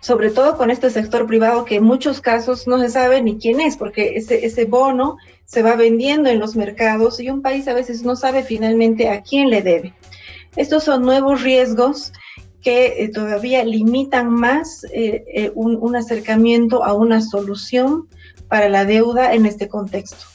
sobre 0.00 0.30
todo 0.30 0.56
con 0.56 0.70
este 0.70 0.90
sector 0.90 1.26
privado 1.26 1.64
que 1.64 1.76
en 1.76 1.84
muchos 1.84 2.20
casos 2.20 2.66
no 2.66 2.78
se 2.78 2.88
sabe 2.88 3.22
ni 3.22 3.38
quién 3.38 3.60
es, 3.60 3.76
porque 3.76 4.14
ese, 4.16 4.64
bono 4.64 5.16
se 5.44 5.62
va 5.62 5.76
vendiendo 5.76 6.30
en 6.30 6.38
los 6.38 6.56
mercados 6.56 7.20
y 7.20 7.28
un 7.28 7.42
país 7.42 7.68
a 7.68 7.74
veces 7.74 8.02
no 8.02 8.16
sabe 8.16 8.42
finalmente 8.42 9.08
a 9.08 9.22
quién 9.22 9.50
le 9.50 9.62
debe. 9.62 9.94
Estos 10.56 10.84
son 10.84 11.02
nuevos 11.02 11.42
riesgos 11.42 12.12
que 12.62 13.02
eh, 13.02 13.08
todavía 13.08 13.64
limitan 13.64 14.30
más 14.30 14.84
eh, 14.92 15.24
eh, 15.34 15.52
un, 15.54 15.78
un 15.80 15.96
acercamiento 15.96 16.84
a 16.84 16.92
una 16.92 17.20
solución 17.20 18.08
para 18.48 18.68
la 18.68 18.84
deuda 18.84 19.32
en 19.34 19.46
este 19.46 19.68
contexto. 19.68 20.26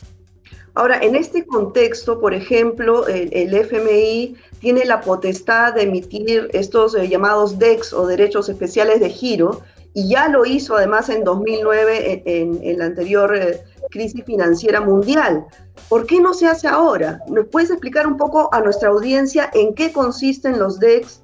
Ahora, 0.76 1.00
en 1.02 1.16
este 1.16 1.46
contexto, 1.46 2.20
por 2.20 2.34
ejemplo, 2.34 3.08
el, 3.08 3.54
FMI 3.54 4.36
tiene 4.60 4.84
la 4.84 5.00
potestad 5.00 5.74
de 5.74 5.84
emitir 5.84 6.50
estos 6.52 6.96
eh, 6.96 7.08
llamados 7.08 7.58
DEX 7.58 7.94
o 7.94 8.06
derechos 8.06 8.50
especiales 8.50 9.00
de 9.00 9.10
giro, 9.10 9.62
y 9.94 10.10
ya 10.10 10.28
lo 10.28 10.46
hizo 10.46 10.76
además 10.76 11.08
en 11.08 11.24
2009 11.24 12.24
en, 12.26 12.78
la 12.78 12.88
anterior 12.88 13.34
eh, 13.38 13.62
crisis 13.90 14.26
financiera 14.26 14.82
mundial. 14.82 15.46
¿Por 15.88 16.06
qué 16.06 16.20
no 16.20 16.34
se 16.34 16.48
hace 16.48 16.68
ahora? 16.68 17.22
¿Nos 17.30 17.48
puedes 17.48 17.70
explicar 17.70 18.06
un 18.06 18.18
poco 18.18 18.54
a 18.54 18.60
nuestra 18.60 18.90
audiencia 18.90 19.50
en 19.54 19.74
qué 19.74 19.94
consisten 19.94 20.60
los 20.60 20.78
DEX 20.80 21.22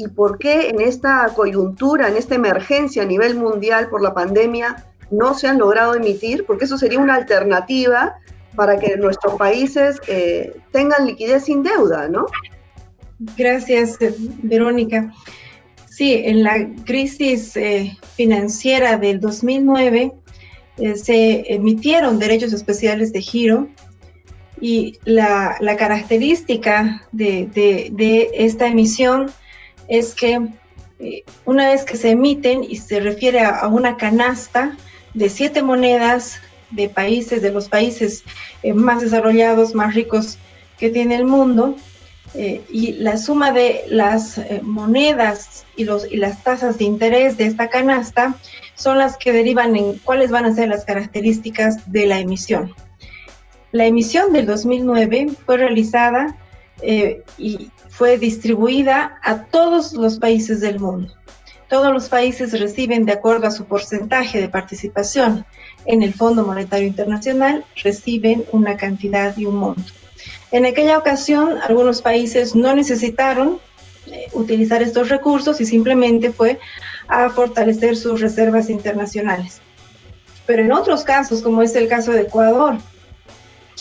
y 0.00 0.08
por 0.08 0.38
qué 0.38 0.70
en 0.70 0.80
esta 0.80 1.28
coyuntura, 1.34 2.08
en 2.08 2.16
esta 2.16 2.34
emergencia 2.34 3.02
a 3.02 3.06
nivel 3.06 3.36
mundial 3.36 3.88
por 3.90 4.02
la 4.02 4.14
pandemia, 4.14 4.86
no 5.10 5.34
se 5.34 5.46
han 5.46 5.58
logrado 5.58 5.94
emitir? 5.94 6.46
Porque 6.46 6.64
eso 6.64 6.78
sería 6.78 6.98
una 6.98 7.16
alternativa 7.16 8.16
para 8.56 8.78
que 8.78 8.96
nuestros 8.96 9.34
países 9.34 10.00
eh, 10.08 10.56
tengan 10.72 11.06
liquidez 11.06 11.44
sin 11.44 11.62
deuda, 11.62 12.08
¿no? 12.08 12.26
Gracias, 13.36 13.98
Verónica. 14.42 15.12
Sí, 15.86 16.14
en 16.24 16.42
la 16.42 16.66
crisis 16.86 17.54
eh, 17.58 17.94
financiera 18.16 18.96
del 18.96 19.20
2009 19.20 20.12
eh, 20.78 20.96
se 20.96 21.52
emitieron 21.52 22.18
derechos 22.18 22.54
especiales 22.54 23.12
de 23.12 23.20
giro 23.20 23.68
y 24.62 24.98
la, 25.04 25.58
característica 25.78 27.02
de, 27.12 27.48
de, 27.52 28.30
esta 28.34 28.66
emisión 28.66 29.30
es 29.90 30.14
que 30.14 30.40
una 31.44 31.68
vez 31.68 31.84
que 31.84 31.96
se 31.96 32.10
emiten 32.10 32.64
y 32.64 32.76
se 32.76 33.00
refiere 33.00 33.40
a 33.40 33.66
una 33.66 33.96
canasta 33.96 34.76
de 35.12 35.28
siete 35.28 35.62
monedas 35.62 36.40
de 36.70 36.88
países, 36.88 37.42
de 37.42 37.50
los 37.50 37.68
países 37.68 38.22
eh, 38.62 38.72
más 38.72 39.02
desarrollados, 39.02 39.74
más 39.74 39.94
ricos 39.94 40.38
que 40.78 40.88
tiene 40.88 41.16
el 41.16 41.24
mundo, 41.24 41.76
eh, 42.34 42.62
y 42.70 42.92
la 42.92 43.16
suma 43.16 43.50
de 43.50 43.82
las 43.88 44.38
eh, 44.38 44.60
monedas 44.62 45.66
y, 45.74 45.82
los, 45.82 46.10
y 46.10 46.16
las 46.16 46.44
tasas 46.44 46.78
de 46.78 46.84
interés 46.84 47.36
de 47.36 47.46
esta 47.46 47.68
canasta 47.68 48.36
son 48.76 48.98
las 48.98 49.16
que 49.16 49.32
derivan 49.32 49.74
en 49.74 49.98
cuáles 49.98 50.30
van 50.30 50.44
a 50.44 50.54
ser 50.54 50.68
las 50.68 50.84
características 50.84 51.90
de 51.90 52.06
la 52.06 52.20
emisión. 52.20 52.72
La 53.72 53.86
emisión 53.86 54.32
del 54.32 54.46
2009 54.46 55.30
fue 55.44 55.56
realizada 55.56 56.36
y 56.82 57.70
fue 57.88 58.18
distribuida 58.18 59.18
a 59.22 59.44
todos 59.44 59.92
los 59.92 60.18
países 60.18 60.60
del 60.60 60.80
mundo. 60.80 61.12
Todos 61.68 61.92
los 61.92 62.08
países 62.08 62.58
reciben 62.58 63.04
de 63.04 63.12
acuerdo 63.12 63.46
a 63.46 63.52
su 63.52 63.64
porcentaje 63.64 64.40
de 64.40 64.48
participación 64.48 65.46
en 65.84 66.02
el 66.02 66.12
Fondo 66.12 66.44
Monetario 66.44 66.88
Internacional, 66.88 67.64
reciben 67.82 68.44
una 68.50 68.76
cantidad 68.76 69.36
y 69.36 69.46
un 69.46 69.56
monto. 69.56 69.92
En 70.50 70.66
aquella 70.66 70.98
ocasión, 70.98 71.58
algunos 71.62 72.02
países 72.02 72.56
no 72.56 72.74
necesitaron 72.74 73.60
eh, 74.06 74.26
utilizar 74.32 74.82
estos 74.82 75.10
recursos 75.10 75.60
y 75.60 75.66
simplemente 75.66 76.32
fue 76.32 76.58
a 77.06 77.30
fortalecer 77.30 77.96
sus 77.96 78.20
reservas 78.20 78.68
internacionales. 78.68 79.60
Pero 80.46 80.64
en 80.64 80.72
otros 80.72 81.04
casos, 81.04 81.40
como 81.40 81.62
es 81.62 81.76
el 81.76 81.86
caso 81.86 82.10
de 82.10 82.22
Ecuador, 82.22 82.78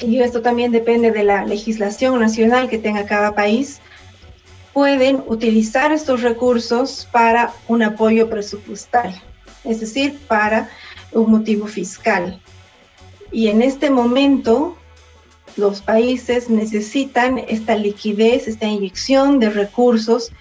y 0.01 0.21
esto 0.21 0.41
también 0.41 0.71
depende 0.71 1.11
de 1.11 1.23
la 1.23 1.45
legislación 1.45 2.19
nacional 2.19 2.69
que 2.69 2.77
tenga 2.77 3.05
cada 3.05 3.35
país, 3.35 3.81
pueden 4.73 5.23
utilizar 5.27 5.91
estos 5.91 6.21
recursos 6.21 7.07
para 7.11 7.53
un 7.67 7.83
apoyo 7.83 8.29
presupuestario, 8.29 9.17
es 9.63 9.79
decir, 9.79 10.17
para 10.27 10.69
un 11.11 11.31
motivo 11.31 11.67
fiscal. 11.67 12.39
Y 13.31 13.47
en 13.47 13.61
este 13.61 13.89
momento 13.89 14.77
los 15.57 15.81
países 15.81 16.49
necesitan 16.49 17.39
esta 17.47 17.75
liquidez, 17.75 18.47
esta 18.47 18.67
inyección 18.67 19.39
de 19.39 19.49
recursos, 19.49 20.31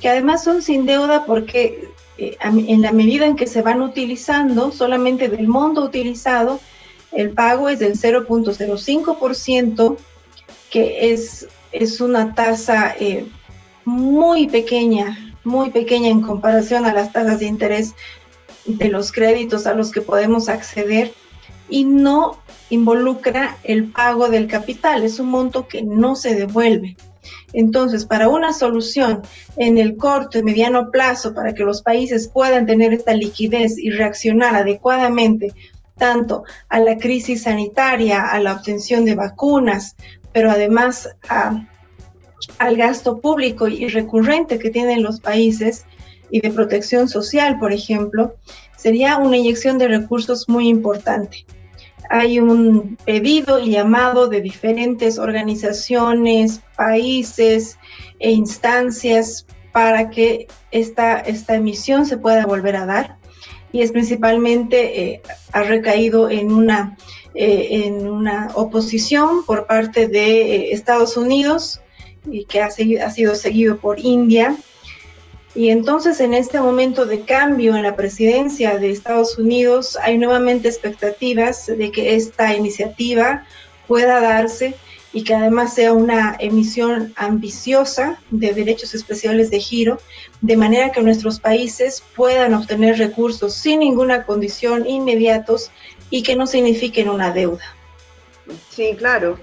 que 0.00 0.08
además 0.08 0.44
son 0.44 0.62
sin 0.62 0.86
deuda 0.86 1.24
porque 1.24 1.88
eh, 2.18 2.36
en 2.42 2.82
la 2.82 2.92
medida 2.92 3.26
en 3.26 3.36
que 3.36 3.46
se 3.46 3.62
van 3.62 3.80
utilizando, 3.80 4.72
solamente 4.72 5.28
del 5.28 5.48
monto 5.48 5.82
utilizado, 5.82 6.60
el 7.12 7.30
pago 7.30 7.68
es 7.68 7.78
del 7.78 7.98
0.05%, 7.98 9.96
que 10.70 11.12
es, 11.12 11.48
es 11.72 12.00
una 12.00 12.34
tasa 12.34 12.94
eh, 12.98 13.26
muy 13.84 14.48
pequeña, 14.48 15.34
muy 15.44 15.70
pequeña 15.70 16.08
en 16.08 16.20
comparación 16.20 16.86
a 16.86 16.94
las 16.94 17.12
tasas 17.12 17.40
de 17.40 17.46
interés 17.46 17.94
de 18.66 18.88
los 18.88 19.10
créditos 19.10 19.66
a 19.66 19.74
los 19.74 19.90
que 19.90 20.00
podemos 20.00 20.48
acceder 20.48 21.12
y 21.68 21.84
no 21.84 22.38
involucra 22.68 23.56
el 23.64 23.90
pago 23.90 24.28
del 24.28 24.46
capital, 24.46 25.02
es 25.02 25.18
un 25.18 25.28
monto 25.28 25.66
que 25.66 25.82
no 25.82 26.14
se 26.14 26.34
devuelve. 26.34 26.96
Entonces, 27.52 28.04
para 28.04 28.28
una 28.28 28.52
solución 28.52 29.22
en 29.56 29.76
el 29.78 29.96
corto 29.96 30.38
y 30.38 30.42
mediano 30.42 30.90
plazo, 30.90 31.34
para 31.34 31.52
que 31.52 31.64
los 31.64 31.82
países 31.82 32.28
puedan 32.28 32.66
tener 32.66 32.92
esta 32.92 33.12
liquidez 33.12 33.76
y 33.76 33.90
reaccionar 33.90 34.54
adecuadamente 34.54 35.52
tanto 36.00 36.42
a 36.70 36.80
la 36.80 36.96
crisis 36.96 37.42
sanitaria, 37.42 38.26
a 38.26 38.40
la 38.40 38.54
obtención 38.54 39.04
de 39.04 39.14
vacunas, 39.14 39.94
pero 40.32 40.50
además 40.50 41.08
al 42.58 42.76
gasto 42.76 43.20
público 43.20 43.68
y 43.68 43.86
recurrente 43.86 44.58
que 44.58 44.70
tienen 44.70 45.02
los 45.02 45.20
países 45.20 45.84
y 46.30 46.40
de 46.40 46.50
protección 46.50 47.08
social, 47.08 47.58
por 47.58 47.72
ejemplo, 47.72 48.34
sería 48.76 49.18
una 49.18 49.36
inyección 49.36 49.78
de 49.78 49.88
recursos 49.88 50.48
muy 50.48 50.68
importante. 50.68 51.44
Hay 52.08 52.40
un 52.40 52.96
pedido 53.04 53.60
y 53.60 53.72
llamado 53.72 54.26
de 54.26 54.40
diferentes 54.40 55.18
organizaciones, 55.18 56.62
países 56.76 57.78
e 58.18 58.30
instancias 58.30 59.46
para 59.72 60.08
que 60.08 60.48
esta, 60.70 61.20
esta 61.20 61.54
emisión 61.54 62.06
se 62.06 62.16
pueda 62.16 62.46
volver 62.46 62.76
a 62.76 62.86
dar 62.86 63.19
y 63.72 63.82
es 63.82 63.92
principalmente 63.92 65.02
eh, 65.02 65.22
ha 65.52 65.62
recaído 65.62 66.28
en 66.28 66.52
una, 66.52 66.96
eh, 67.34 67.84
en 67.84 68.08
una 68.08 68.48
oposición 68.54 69.44
por 69.44 69.66
parte 69.66 70.08
de 70.08 70.40
eh, 70.40 70.72
Estados 70.72 71.16
Unidos, 71.16 71.80
y 72.30 72.44
que 72.44 72.60
ha, 72.60 72.70
sido 72.70 73.34
seguido 73.34 73.78
por 73.78 73.98
India. 73.98 74.56
Y 75.54 75.70
entonces 75.70 76.20
en 76.20 76.34
este 76.34 76.60
momento 76.60 77.06
de 77.06 77.22
cambio 77.22 77.74
en 77.74 77.82
la 77.82 77.96
presidencia 77.96 78.78
de 78.78 78.90
Estados 78.90 79.38
Unidos 79.38 79.98
hay 80.00 80.16
nuevamente 80.16 80.68
expectativas 80.68 81.66
de 81.66 81.90
que 81.90 82.14
esta 82.14 82.54
iniciativa 82.54 83.46
pueda 83.88 84.20
darse 84.20 84.76
y 85.12 85.24
que 85.24 85.34
además 85.34 85.74
sea 85.74 85.92
una 85.92 86.36
emisión 86.38 87.12
ambiciosa 87.16 88.20
de 88.30 88.52
derechos 88.52 88.94
especiales 88.94 89.50
de 89.50 89.58
giro, 89.58 89.98
de 90.40 90.56
manera 90.56 90.92
que 90.92 91.02
nuestros 91.02 91.40
países 91.40 92.02
puedan 92.14 92.54
obtener 92.54 92.98
recursos 92.98 93.54
sin 93.54 93.80
ninguna 93.80 94.24
condición 94.24 94.86
inmediatos 94.86 95.70
y 96.10 96.22
que 96.22 96.36
no 96.36 96.46
signifiquen 96.46 97.08
una 97.08 97.32
deuda. 97.32 97.64
Sí, 98.70 98.94
claro. 98.96 99.38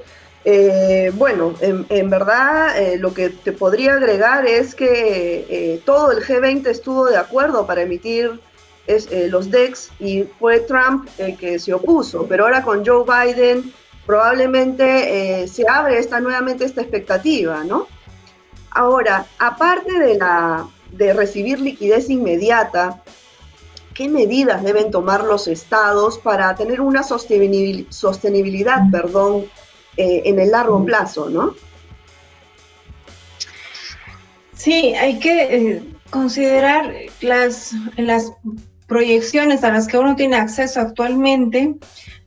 Eh, 0.49 1.11
bueno, 1.15 1.55
en, 1.59 2.09
verdad 2.09 2.81
eh, 2.81 2.97
lo 2.97 3.13
que 3.13 3.29
te 3.29 3.51
podría 3.51 3.95
agregar 3.95 4.45
es 4.45 4.75
que 4.75 5.45
eh, 5.49 5.81
todo 5.83 6.11
el 6.11 6.23
G20 6.23 6.67
estuvo 6.67 7.05
de 7.05 7.17
acuerdo 7.17 7.67
para 7.67 7.81
emitir 7.81 8.39
los 9.29 9.51
DEX 9.51 9.89
y 9.99 10.23
fue 10.39 10.61
Trump 10.61 11.09
el 11.17 11.35
que 11.35 11.59
se 11.59 11.73
opuso, 11.73 12.25
pero 12.25 12.45
ahora 12.45 12.63
con 12.63 12.85
Joe 12.85 13.03
Biden 13.03 13.73
probablemente 14.07 15.47
se 15.47 15.65
abre 15.69 15.99
esta, 15.99 16.19
nuevamente 16.19 16.65
esta 16.65 16.81
expectativa, 16.81 17.63
¿no? 17.63 17.87
Ahora, 18.71 19.25
aparte 19.37 19.99
de, 19.99 20.17
la, 20.17 20.67
de 20.91 21.13
recibir 21.13 21.59
liquidez 21.59 22.09
inmediata, 22.09 23.03
¿qué 23.93 24.07
medidas 24.07 24.63
deben 24.63 24.91
tomar 24.91 25.23
los 25.23 25.47
estados 25.47 26.19
para 26.19 26.55
tener 26.55 26.81
una 26.81 27.01
sostenibilidad, 27.03 28.81
perdón, 28.91 29.45
eh, 29.97 30.21
en 30.25 30.39
el 30.39 30.51
largo 30.51 30.85
plazo, 30.85 31.27
¿no? 31.27 31.55
Sí, 34.53 34.93
hay 34.93 35.17
que 35.17 35.55
eh, 35.55 35.83
considerar 36.11 36.93
las, 37.21 37.71
las 37.97 38.31
proyecciones 38.85 39.63
a 39.63 39.71
las 39.71 39.87
que 39.87 39.97
uno 39.97 40.15
tiene 40.15 40.35
acceso 40.35 40.79
actualmente. 40.79 41.73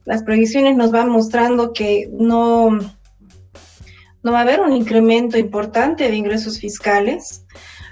Las 0.05 0.23
proyecciones 0.23 0.77
nos 0.77 0.91
van 0.91 1.09
mostrando 1.09 1.73
que 1.73 2.09
no, 2.13 2.71
no 2.71 4.33
va 4.33 4.39
a 4.39 4.43
haber 4.43 4.61
un 4.61 4.73
incremento 4.73 5.39
importante 5.39 6.09
de 6.09 6.17
ingresos 6.17 6.59
fiscales 6.59 7.45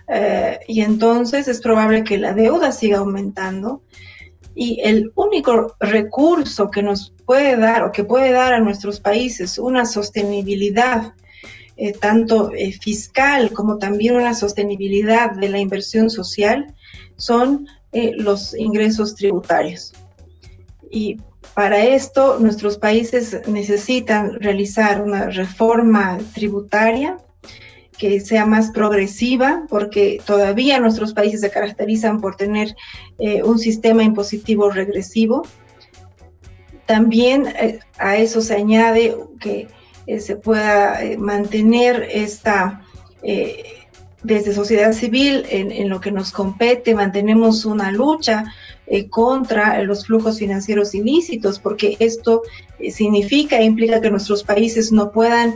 eh, 0.09 0.59
y 0.67 0.81
entonces 0.81 1.49
es 1.49 1.61
probable 1.61 2.05
que 2.05 2.19
la 2.19 2.33
deuda 2.33 2.73
siga 2.73 2.99
aumentando 2.99 3.83
y 4.61 4.81
el 4.83 5.13
único 5.15 5.77
recurso 5.79 6.69
que 6.69 6.83
nos 6.83 7.15
puede 7.25 7.57
dar 7.57 7.85
o 7.85 7.93
que 7.93 8.03
puede 8.03 8.33
dar 8.33 8.53
a 8.53 8.59
nuestros 8.59 8.99
países 8.99 9.57
una 9.57 9.87
sostenibilidad, 9.87 11.15
eh, 11.77 11.93
tanto 11.93 12.51
eh, 12.53 12.73
fiscal 12.73 13.53
como 13.53 13.79
también 13.79 14.17
una 14.17 14.35
sostenibilidad 14.35 15.31
de 15.31 15.49
la 15.49 15.61
inversión 15.61 16.11
social, 16.11 16.75
son 17.15 17.69
eh, 17.93 18.15
los 18.17 18.53
ingresos 18.53 19.15
tributarios. 19.15 19.93
Y 20.91 21.19
para 21.59 21.83
esto 21.83 22.39
nuestros 22.39 22.79
países 22.79 23.37
necesitan 23.49 24.35
realizar 24.35 25.03
una 25.03 25.27
reforma 25.27 26.19
tributaria 26.33 27.17
que 27.99 28.21
sea 28.21 28.47
más 28.47 28.71
progresiva, 28.71 29.65
porque 29.69 30.23
todavía 30.25 30.79
nuestros 30.79 31.15
países 31.15 31.41
se 31.41 31.51
caracterizan 31.51 32.21
por 32.21 32.37
tener 32.37 32.77
eh, 33.19 33.43
un 33.43 33.59
sistema 33.59 34.05
impositivo 34.05 34.71
regresivo. 34.71 35.49
También 36.87 37.49
eh, 37.49 37.81
a 37.99 38.17
eso 38.19 38.41
se 38.41 38.55
añade 38.55 39.17
que 39.41 39.67
eh, 40.07 40.21
se 40.21 40.37
pueda 40.37 41.01
mantener 41.19 42.07
esta, 42.09 42.85
desde 44.23 44.55
sociedad 44.55 44.93
civil, 44.93 45.45
en, 45.51 45.73
en, 45.73 45.89
lo 45.89 46.01
que 46.01 46.13
nos 46.13 46.31
compete, 46.31 46.95
mantenemos 46.95 47.65
una 47.65 47.91
lucha 47.91 48.45
contra 49.11 49.83
los 49.83 50.07
flujos 50.07 50.39
financieros 50.39 50.95
ilícitos, 50.95 51.59
porque 51.59 51.97
esto 51.99 52.43
significa 52.91 53.59
e 53.59 53.65
implica 53.65 54.01
que 54.01 54.11
nuestros 54.11 54.43
países 54.43 54.93
no 54.93 55.11
puedan 55.11 55.55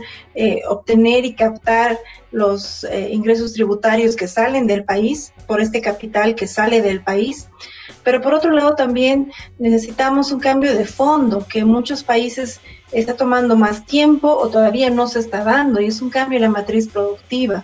obtener 0.67 1.25
y 1.25 1.33
captar 1.33 1.97
los 2.33 2.83
eh, 2.83 3.09
ingresos 3.11 3.53
tributarios 3.53 4.15
que 4.15 4.27
salen 4.27 4.67
del 4.67 4.83
país, 4.83 5.31
por 5.47 5.61
este 5.61 5.81
capital 5.81 6.35
que 6.35 6.47
sale 6.47 6.81
del 6.81 7.01
país. 7.01 7.47
Pero 8.03 8.21
por 8.21 8.33
otro 8.33 8.51
lado 8.51 8.75
también 8.75 9.31
necesitamos 9.59 10.31
un 10.31 10.39
cambio 10.39 10.75
de 10.75 10.85
fondo 10.85 11.45
que 11.47 11.59
en 11.59 11.67
muchos 11.67 12.03
países 12.03 12.59
está 12.91 13.15
tomando 13.15 13.55
más 13.55 13.85
tiempo 13.85 14.29
o 14.29 14.49
todavía 14.49 14.89
no 14.89 15.07
se 15.07 15.19
está 15.19 15.43
dando 15.43 15.79
y 15.79 15.85
es 15.85 16.01
un 16.01 16.09
cambio 16.09 16.37
en 16.37 16.43
la 16.43 16.49
matriz 16.49 16.89
productiva. 16.89 17.63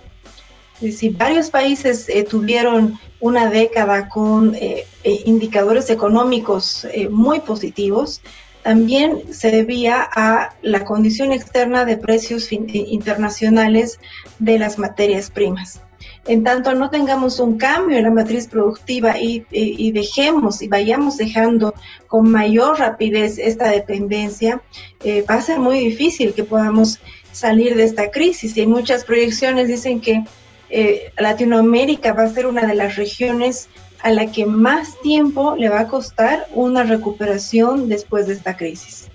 Si 0.80 1.10
varios 1.10 1.50
países 1.50 2.08
eh, 2.10 2.24
tuvieron 2.24 3.00
una 3.20 3.50
década 3.50 4.08
con 4.08 4.56
eh, 4.56 4.86
indicadores 5.26 5.90
económicos 5.90 6.88
muy 7.10 7.42
positivos, 7.42 8.22
también 8.64 9.34
se 9.34 9.52
debía 9.52 10.08
a 10.14 10.56
la 10.62 10.86
condición 10.86 11.32
externa 11.32 11.86
de 11.86 11.98
precios 11.98 12.52
internacionales 12.52 14.00
de 14.40 14.60
las 14.60 14.78
materias 14.78 15.32
primas. 15.32 15.82
En 16.28 16.44
tanto 16.44 16.74
no 16.76 16.90
tengamos 16.90 17.40
un 17.40 17.58
cambio 17.58 17.98
en 17.98 18.04
la 18.04 18.12
matriz 18.12 18.48
productiva 18.48 19.18
y, 19.18 19.46
dejemos 19.92 20.62
y 20.62 20.68
vayamos 20.68 21.18
dejando 21.18 21.74
con 22.08 22.30
mayor 22.30 22.78
rapidez 22.78 23.38
esta 23.38 23.70
dependencia, 23.70 24.62
eh, 25.04 25.24
va 25.28 25.36
a 25.36 25.42
ser 25.42 25.60
muy 25.60 25.80
difícil 25.80 26.34
que 26.34 26.44
podamos 26.44 27.00
salir 27.32 27.76
de 27.76 27.84
esta 27.84 28.12
crisis. 28.12 28.58
Y 28.58 28.68
muchas 28.68 29.06
proyecciones 29.06 29.68
dicen 29.68 30.02
que 30.02 30.24
eh, 30.70 31.12
Latinoamérica 31.18 32.14
va 32.14 32.24
a 32.24 32.30
ser 32.30 32.46
una 32.46 32.66
de 32.66 32.76
las 32.76 32.96
regiones 32.96 33.70
a 34.02 34.12
la 34.12 34.32
que 34.32 34.46
más 34.46 35.00
tiempo 35.02 35.56
le 35.58 35.70
va 35.70 35.82
a 35.82 35.88
costar 35.88 36.48
una 36.54 36.84
recuperación 36.84 37.90
después 37.90 38.28
de 38.28 38.34
esta 38.34 38.56
crisis. 38.56 39.10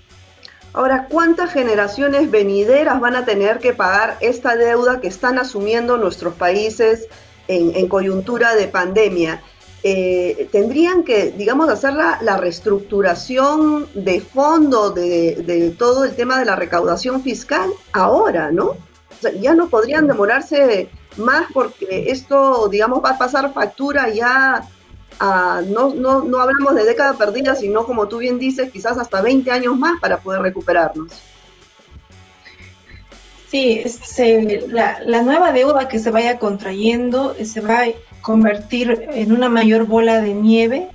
Ahora, 0.72 1.06
¿cuántas 1.08 1.52
generaciones 1.52 2.30
venideras 2.30 3.00
van 3.00 3.14
a 3.14 3.24
tener 3.24 3.60
que 3.60 3.72
pagar 3.72 4.18
esta 4.20 4.56
deuda 4.56 5.00
que 5.00 5.06
están 5.06 5.38
asumiendo 5.38 5.96
nuestros 5.96 6.34
países 6.34 7.06
en, 7.46 7.88
coyuntura 7.88 8.56
de 8.56 8.66
pandemia? 8.66 9.40
Eh, 9.84 10.48
tendrían 10.50 11.04
que, 11.04 11.30
digamos, 11.30 11.68
hacer 11.68 11.92
la, 11.92 12.36
reestructuración 12.38 13.86
de 13.94 14.20
fondo 14.20 14.90
de, 14.90 15.74
todo 15.78 16.04
el 16.04 16.16
tema 16.16 16.40
de 16.40 16.46
la 16.46 16.56
recaudación 16.56 17.22
fiscal 17.22 17.70
ahora, 17.92 18.50
¿no? 18.50 18.76
ya 19.40 19.54
no 19.54 19.68
podrían 19.68 20.06
demorarse 20.06 20.90
más 21.16 21.46
porque 21.52 22.10
esto, 22.10 22.68
digamos, 22.68 23.04
va 23.04 23.10
a 23.10 23.18
pasar 23.18 23.52
factura 23.52 24.08
ya 24.08 24.68
no, 25.20 25.94
no, 25.94 26.24
no 26.24 26.38
hablamos 26.38 26.74
de 26.74 26.84
década 26.84 27.14
perdida, 27.14 27.54
sino 27.54 27.84
como 27.84 28.08
tú 28.08 28.18
bien 28.18 28.38
dices, 28.38 28.70
quizás 28.70 28.98
hasta 28.98 29.22
20 29.22 29.50
años 29.50 29.76
más 29.78 30.00
para 30.00 30.18
poder 30.18 30.42
recuperarnos. 30.42 31.12
Sí, 33.50 33.84
la, 34.68 34.98
la, 35.04 35.22
nueva 35.22 35.52
deuda 35.52 35.86
que 35.86 36.00
se 36.00 36.10
vaya 36.10 36.40
contrayendo 36.40 37.36
se 37.44 37.60
va 37.60 37.82
a 37.82 37.86
convertir 38.20 39.06
en 39.12 39.30
una 39.30 39.48
mayor 39.48 39.86
bola 39.86 40.20
de 40.20 40.34
nieve 40.34 40.88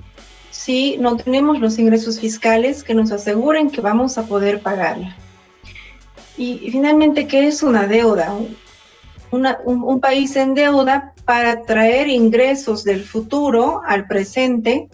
si 0.50 0.98
no 0.98 1.16
tenemos 1.16 1.58
los 1.58 1.78
ingresos 1.78 2.20
fiscales 2.20 2.84
que 2.84 2.92
nos 2.92 3.12
aseguren 3.12 3.70
que 3.70 3.80
vamos 3.80 4.18
a 4.18 4.26
poder 4.26 4.60
pagarla. 4.60 5.16
Y, 6.36 6.70
finalmente, 6.70 7.26
¿qué 7.26 7.46
es 7.46 7.62
una 7.62 7.86
deuda? 7.86 8.34
Un, 9.32 10.00
país 10.00 10.34
en 10.36 10.54
deuda 10.54 11.14
para 11.24 11.62
traer 11.62 12.08
ingresos 12.08 12.84
del 12.84 13.04
futuro 13.04 13.82
al 13.86 14.06
presente, 14.06 14.88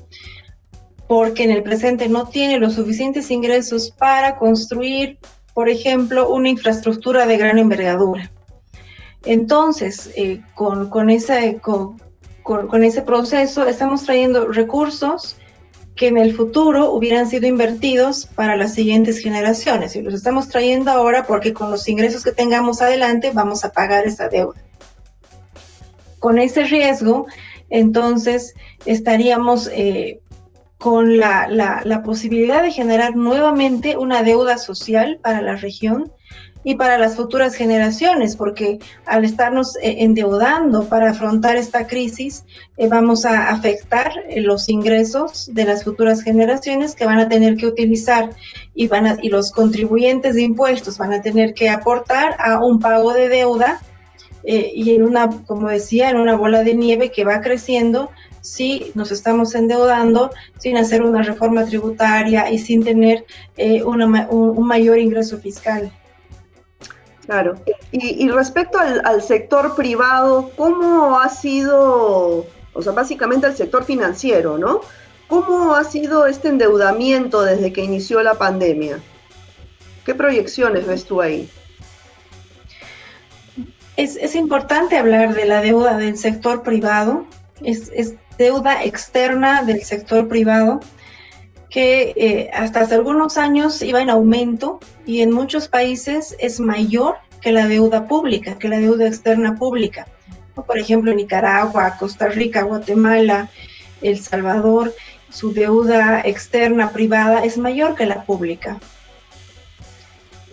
porque 1.06 1.44
en 1.44 1.50
el 1.50 1.62
presente 1.62 2.08
no 2.08 2.28
tiene 2.28 2.58
los 2.58 2.74
suficientes 2.74 3.30
ingresos 3.30 3.90
para 3.90 4.36
construir, 4.36 5.18
por 5.54 5.68
ejemplo, 5.68 6.28
una 6.30 6.48
infraestructura 6.48 7.26
de 7.26 7.36
gran 7.38 7.58
envergadura. 7.58 8.30
Entonces, 9.24 10.10
eh, 10.16 10.42
con, 10.54 10.88
con, 10.90 11.10
ese, 11.10 11.58
con, 11.60 11.98
con 12.42 12.84
ese 12.84 13.02
proceso 13.02 13.66
estamos 13.66 14.04
trayendo 14.04 14.48
recursos 14.48 15.36
que 15.96 16.08
en 16.08 16.18
el 16.18 16.36
futuro 16.36 16.92
hubieran 16.92 17.28
sido 17.28 17.46
invertidos 17.46 18.26
para 18.26 18.56
las 18.56 18.74
siguientes 18.74 19.18
generaciones 19.18 19.96
y 19.96 20.02
los 20.02 20.12
estamos 20.12 20.48
trayendo 20.48 20.90
ahora 20.90 21.26
porque 21.26 21.54
con 21.54 21.70
los 21.70 21.88
ingresos 21.88 22.22
que 22.22 22.32
tengamos 22.32 22.82
adelante 22.82 23.30
vamos 23.32 23.64
a 23.64 23.72
pagar 23.72 24.06
esa 24.06 24.28
deuda. 24.28 24.60
Con 26.18 26.38
ese 26.38 26.64
riesgo, 26.64 27.26
entonces 27.70 28.54
estaríamos 28.84 29.70
eh, 29.72 30.20
con 30.76 31.16
la, 31.16 31.48
la 31.48 32.02
posibilidad 32.02 32.62
de 32.62 32.72
generar 32.72 33.16
nuevamente 33.16 33.96
una 33.96 34.22
deuda 34.22 34.58
social 34.58 35.18
para 35.22 35.40
la 35.40 35.56
región 35.56 36.12
y 36.64 36.74
para 36.74 36.98
las 36.98 37.14
futuras 37.14 37.54
generaciones, 37.54 38.34
porque 38.34 38.80
al 39.04 39.24
estarnos 39.24 39.76
eh, 39.76 39.98
endeudando 39.98 40.88
para 40.88 41.10
afrontar 41.10 41.56
esta 41.56 41.86
crisis, 41.86 42.44
eh, 42.76 42.88
vamos 42.88 43.24
a 43.24 43.50
afectar 43.50 44.12
eh, 44.28 44.40
los 44.40 44.68
ingresos 44.68 45.48
de 45.52 45.64
las 45.64 45.84
futuras 45.84 46.22
generaciones 46.22 46.96
que 46.96 47.06
van 47.06 47.20
a 47.20 47.28
tener 47.28 47.56
que 47.56 47.68
utilizar 47.68 48.30
y, 48.74 48.88
van 48.88 49.06
a, 49.06 49.16
y 49.22 49.28
los 49.28 49.52
contribuyentes 49.52 50.34
de 50.34 50.42
impuestos 50.42 50.98
van 50.98 51.12
a 51.12 51.22
tener 51.22 51.54
que 51.54 51.68
aportar 51.68 52.36
a 52.40 52.58
un 52.58 52.80
pago 52.80 53.12
de 53.12 53.28
deuda 53.28 53.80
y 54.48 54.94
en 54.94 55.02
una, 55.02 55.28
como 55.44 55.68
decía, 55.68 56.08
en 56.08 56.18
una 56.18 56.36
bola 56.36 56.62
de 56.62 56.74
nieve 56.74 57.10
que 57.10 57.24
va 57.24 57.40
creciendo 57.40 58.10
si 58.42 58.92
nos 58.94 59.10
estamos 59.10 59.56
endeudando 59.56 60.30
sin 60.58 60.76
hacer 60.76 61.02
una 61.02 61.22
reforma 61.22 61.64
tributaria 61.64 62.48
y 62.52 62.58
sin 62.58 62.84
tener 62.84 63.24
un 63.58 64.66
mayor 64.68 65.00
ingreso 65.00 65.38
fiscal. 65.38 65.90
Claro. 67.26 67.56
Y, 67.90 68.28
respecto 68.28 68.78
al, 68.78 69.20
sector 69.20 69.74
privado, 69.74 70.50
¿cómo 70.56 71.18
ha 71.18 71.28
sido, 71.28 72.46
o 72.72 72.82
sea, 72.82 72.92
básicamente 72.92 73.48
el 73.48 73.56
sector 73.56 73.84
financiero, 73.84 74.58
¿no? 74.58 74.80
¿Cómo 75.26 75.74
ha 75.74 75.82
sido 75.82 76.26
este 76.26 76.48
endeudamiento 76.48 77.42
desde 77.42 77.72
que 77.72 77.82
inició 77.82 78.22
la 78.22 78.34
pandemia? 78.34 79.00
¿Qué 80.04 80.14
proyecciones 80.14 80.86
ves 80.86 81.04
tú 81.04 81.20
ahí? 81.20 81.50
Es, 83.96 84.36
importante 84.36 84.96
hablar 84.96 85.34
de 85.34 85.46
la 85.46 85.62
deuda 85.62 85.96
del 85.96 86.16
sector 86.16 86.62
privado, 86.62 87.26
es, 87.62 88.14
deuda 88.38 88.84
externa 88.84 89.62
del 89.62 89.82
sector 89.82 90.28
privado 90.28 90.80
que 91.76 92.14
eh, 92.16 92.50
hasta 92.54 92.80
hace 92.80 92.94
algunos 92.94 93.36
años 93.36 93.82
iba 93.82 94.00
en 94.00 94.08
aumento 94.08 94.80
y 95.04 95.20
en 95.20 95.30
muchos 95.30 95.68
países 95.68 96.34
es 96.38 96.58
mayor 96.58 97.16
que 97.42 97.52
la 97.52 97.68
deuda 97.68 98.08
pública, 98.08 98.56
que 98.58 98.70
la 98.70 98.78
deuda 98.78 99.06
externa 99.06 99.56
pública. 99.56 100.06
Por 100.54 100.78
ejemplo, 100.78 101.12
Nicaragua, 101.12 101.98
Costa 101.98 102.28
Rica, 102.28 102.62
Guatemala, 102.62 103.50
El 104.00 104.18
Salvador, 104.18 104.94
su 105.28 105.52
deuda 105.52 106.22
externa 106.24 106.92
privada 106.92 107.44
es 107.44 107.58
mayor 107.58 107.94
que 107.94 108.06
la 108.06 108.24
pública. 108.24 108.78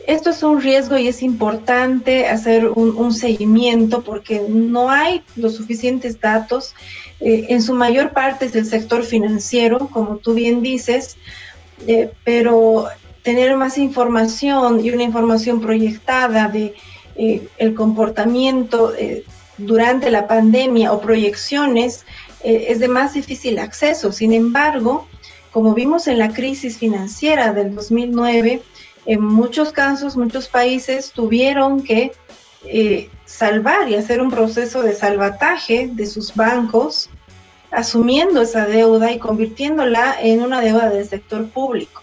Esto 0.07 0.31
es 0.31 0.43
un 0.43 0.61
riesgo 0.61 0.97
y 0.97 1.07
es 1.07 1.23
importante 1.23 2.27
hacer 2.27 2.67
un, 2.67 3.13
seguimiento 3.13 4.03
porque 4.03 4.41
no 4.49 4.89
hay 4.89 5.23
los 5.37 5.55
suficientes 5.55 6.19
datos. 6.19 6.75
Eh, 7.21 7.45
en 7.49 7.61
su 7.61 7.73
mayor 7.73 8.11
parte 8.11 8.45
es 8.45 8.53
del 8.53 8.65
sector 8.65 9.03
financiero, 9.03 9.87
como 9.87 10.17
tú 10.17 10.33
bien 10.33 10.61
dices, 10.61 11.15
eh, 11.87 12.11
pero 12.25 12.87
tener 13.21 13.55
más 13.55 13.77
información 13.77 14.83
y 14.83 14.91
una 14.91 15.03
información 15.03 15.61
proyectada 15.61 16.49
de 16.49 16.73
eh, 17.15 17.47
el 17.57 17.73
comportamiento 17.73 18.91
durante 19.57 20.11
la 20.11 20.27
pandemia 20.27 20.91
o 20.91 20.99
proyecciones 20.99 22.05
es 22.43 22.79
de 22.79 22.87
más 22.89 23.13
difícil 23.13 23.57
acceso. 23.59 24.11
Sin 24.11 24.33
embargo, 24.33 25.07
como 25.53 25.73
vimos 25.73 26.07
en 26.07 26.17
la 26.17 26.33
crisis 26.33 26.77
financiera 26.77 27.53
del 27.53 27.73
2009, 27.73 28.63
en 29.05 29.23
muchos 29.23 29.71
casos, 29.71 30.15
muchos 30.15 30.47
países 30.47 31.11
tuvieron 31.11 31.83
que 31.83 32.13
eh, 32.65 33.09
salvar 33.25 33.89
y 33.89 33.95
hacer 33.95 34.21
un 34.21 34.31
proceso 34.31 34.81
de 34.81 34.93
salvataje 34.93 35.89
de 35.91 36.05
sus 36.05 36.33
bancos, 36.35 37.09
asumiendo 37.71 38.41
esa 38.41 38.65
deuda 38.65 39.11
y 39.11 39.19
convirtiéndola 39.19 40.15
en 40.21 40.41
una 40.41 40.61
deuda 40.61 40.89
del 40.89 41.07
sector 41.07 41.47
público. 41.49 42.01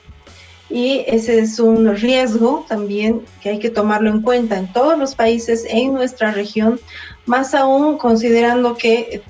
Y 0.68 1.04
ese 1.06 1.40
es 1.40 1.58
un 1.58 1.96
riesgo 1.96 2.64
también 2.68 3.22
que 3.42 3.50
hay 3.50 3.58
que 3.58 3.70
tomarlo 3.70 4.10
en 4.10 4.22
cuenta 4.22 4.56
en 4.56 4.72
todos 4.72 4.98
los 4.98 5.14
países 5.14 5.64
en 5.68 5.94
nuestra 5.94 6.30
región, 6.30 6.78
más 7.26 7.54
aún 7.54 7.98
considerando 7.98 8.76
que 8.76 9.22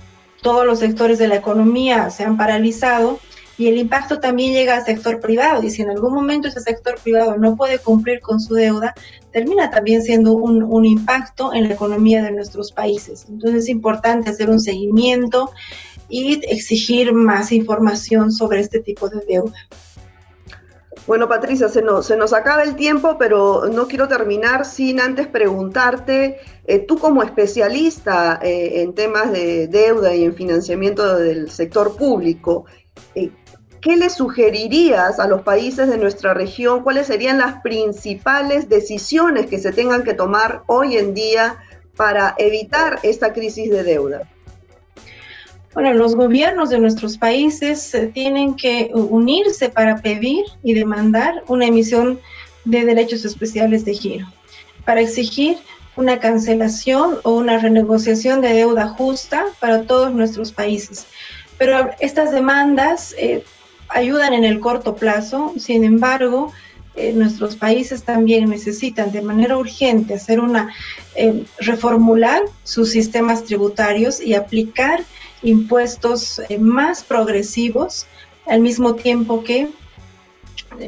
todos 0.43 0.67
los 0.67 0.79
sectores 0.81 1.19
de 1.19 1.29
la 1.29 1.37
economía 1.37 2.11
se 2.11 2.25
han 2.25 2.37
paralizado 2.37 3.21
y 3.61 3.69
el 3.69 3.77
impacto 3.77 4.21
también 4.21 4.55
llega 4.55 4.75
al 4.75 4.87
sector 4.87 5.21
privado 5.21 5.63
y 5.63 5.69
si 5.69 5.83
en 5.83 5.91
algún 5.91 6.15
momento 6.15 6.49
ese 6.49 6.61
sector 6.61 6.99
privado 6.99 7.37
no 7.37 7.57
puede 7.57 7.79
cumplir 7.79 8.23
con 8.23 8.41
su 8.41 8.55
deuda, 8.55 8.95
termina 9.33 9.69
también 9.69 10.03
siendo 10.03 10.33
un, 10.33 10.87
impacto 10.87 11.53
en 11.53 11.69
la 11.69 11.75
economía 11.75 12.23
de 12.23 12.33
nuestros 12.33 12.73
países. 12.73 13.27
Entonces 13.29 13.65
es 13.65 13.69
importante 13.69 14.31
hacer 14.31 14.49
un 14.49 14.61
seguimiento 14.61 15.51
y 16.09 16.41
exigir 16.51 17.13
más 17.13 17.53
información 17.53 18.33
sobre 18.33 18.61
este 18.61 18.81
tipo 18.81 19.11
de 19.11 19.21
deuda. 19.29 19.53
Bueno, 21.07 21.29
Patricia, 21.29 21.69
se 21.69 21.83
nos, 21.83 22.07
se 22.07 22.17
nos 22.17 22.33
acaba 22.33 22.63
el 22.63 22.77
tiempo, 22.77 23.17
pero 23.19 23.67
no 23.71 23.89
quiero 23.89 24.09
terminar 24.09 24.65
sin 24.65 25.01
antes 25.01 25.27
preguntarte, 25.27 26.39
eh, 26.65 26.79
tú 26.79 26.99
como 26.99 27.23
especialista 27.23 28.41
eh, 28.43 28.81
en 28.81 28.95
temas 28.95 29.33
de 29.33 29.67
deuda 29.67 30.15
y 30.15 30.25
en 30.25 30.35
financiamiento 30.35 31.19
del 31.19 31.51
sector 31.51 31.95
público, 31.95 32.65
eh, 33.15 33.31
¿qué 33.81 33.97
le 33.97 34.11
sugerirías 34.11 35.19
a 35.19 35.27
los 35.27 35.43
países 35.43 35.89
de 35.89 35.99
nuestra 35.99 36.35
región? 36.35 36.83
¿Cuáles 36.83 37.07
serían 37.07 37.39
las 37.39 37.61
principales 37.63 38.69
decisiones 38.69 39.47
que 39.47 39.59
se 39.59 39.73
tengan 39.73 40.05
que 40.05 40.15
tomar 40.15 40.63
hoy 40.67 40.97
en 40.97 41.15
día 41.15 41.57
para 41.97 42.35
evitar 42.39 42.99
esta 43.03 43.33
crisis 43.33 43.71
de 43.71 43.83
deuda? 43.83 44.29
Bueno, 45.73 45.95
los 45.95 46.17
gobiernos 46.17 46.71
de 46.71 46.81
nuestros 46.81 47.17
países 47.17 47.95
eh, 47.95 48.11
tienen 48.13 48.57
que 48.57 48.91
unirse 48.93 49.69
para 49.69 50.03
pedir 50.03 50.45
y 50.65 50.75
demandar 50.75 51.45
una 51.47 51.67
emisión 51.67 52.21
de 52.65 52.85
derechos 52.85 53.25
especiales 53.25 53.85
de 53.85 53.95
giro, 53.95 54.27
para 54.85 55.01
exigir 55.01 55.59
una 55.97 56.19
cancelación 56.19 57.19
o 57.23 57.37
una 57.37 57.59
renegociación 57.59 58.41
de 58.41 58.53
deuda 58.53 58.89
justa 58.89 59.45
para 59.61 59.83
todos 59.83 60.13
nuestros 60.13 60.51
países. 60.53 61.07
Pero 61.57 61.91
estas 62.01 62.33
demandas 62.33 63.15
eh, 63.17 63.45
ayudan 63.91 64.33
en 64.33 64.45
el 64.45 64.61
corto 64.61 64.97
plazo, 64.97 65.53
sin 65.59 65.85
embargo, 65.85 66.53
eh, 66.97 67.13
nuestros 67.13 67.57
países 67.57 68.03
también 68.03 68.51
necesitan 68.51 69.13
de 69.13 69.23
manera 69.23 69.57
urgente 69.57 70.15
hacer 70.15 70.41
una, 70.41 70.75
eh, 71.15 71.45
reformular 71.59 72.43
sus 72.65 72.91
sistemas 72.91 73.45
tributarios 73.45 74.21
y 74.21 74.35
aplicar 74.35 75.05
impuestos 75.43 76.41
eh, 76.49 76.59
más 76.59 77.05
progresivos 77.05 78.07
al 78.47 78.61
mismo 78.61 78.97
tiempo 78.97 79.45
que 79.45 79.69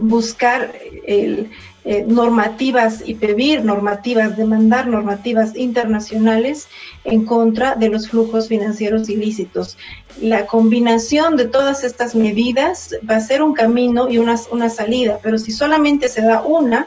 buscar 0.01 0.75
el, 1.07 1.51
eh, 1.85 2.05
normativas 2.07 3.03
y 3.05 3.15
pedir 3.15 3.65
normativas, 3.65 4.37
demandar 4.37 4.87
normativas 4.87 5.57
internacionales 5.57 6.69
en 7.03 7.25
contra 7.25 7.75
de 7.75 7.89
los 7.89 8.09
flujos 8.09 8.47
financieros 8.47 9.09
ilícitos. 9.09 9.77
La 10.21 10.47
combinación 10.47 11.37
de 11.37 11.47
todas 11.47 11.83
estas 11.83 12.15
medidas 12.15 12.95
va 13.09 13.17
a 13.17 13.21
ser 13.21 13.43
un 13.43 13.53
camino 13.53 14.09
y 14.09 14.19
una, 14.19 14.37
una 14.53 14.69
salida, 14.69 15.19
pero 15.23 15.39
si 15.39 15.51
solamente 15.51 16.09
se 16.09 16.23
da 16.23 16.43
una, 16.43 16.87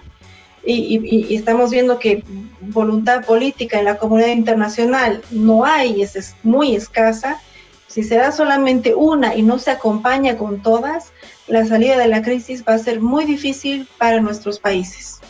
y, 0.66 1.28
y, 1.30 1.36
estamos 1.36 1.72
viendo 1.72 2.00
que 2.00 2.24
voluntad 2.62 3.26
política 3.26 3.78
en 3.78 3.86
la 3.86 3.98
comunidad 3.98 4.30
internacional 4.30 5.22
no 5.30 5.66
hay, 5.66 6.02
es, 6.02 6.16
es 6.16 6.36
muy 6.42 6.76
escasa, 6.76 7.40
si 7.96 8.04
se 8.04 8.18
da 8.18 8.34
solamente 8.34 8.94
una 8.94 9.36
y 9.36 9.42
no 9.42 9.58
se 9.58 9.72
acompaña 9.72 10.38
con 10.38 10.62
todas, 10.62 11.14
la 11.48 11.66
salida 11.66 11.98
de 11.98 12.10
la 12.10 12.22
crisis 12.22 12.62
va 12.68 12.74
a 12.74 12.78
ser 12.78 13.00
muy 13.00 13.24
difícil 13.24 13.88
para 13.98 14.20
nuestros 14.20 14.60
países. 14.60 15.22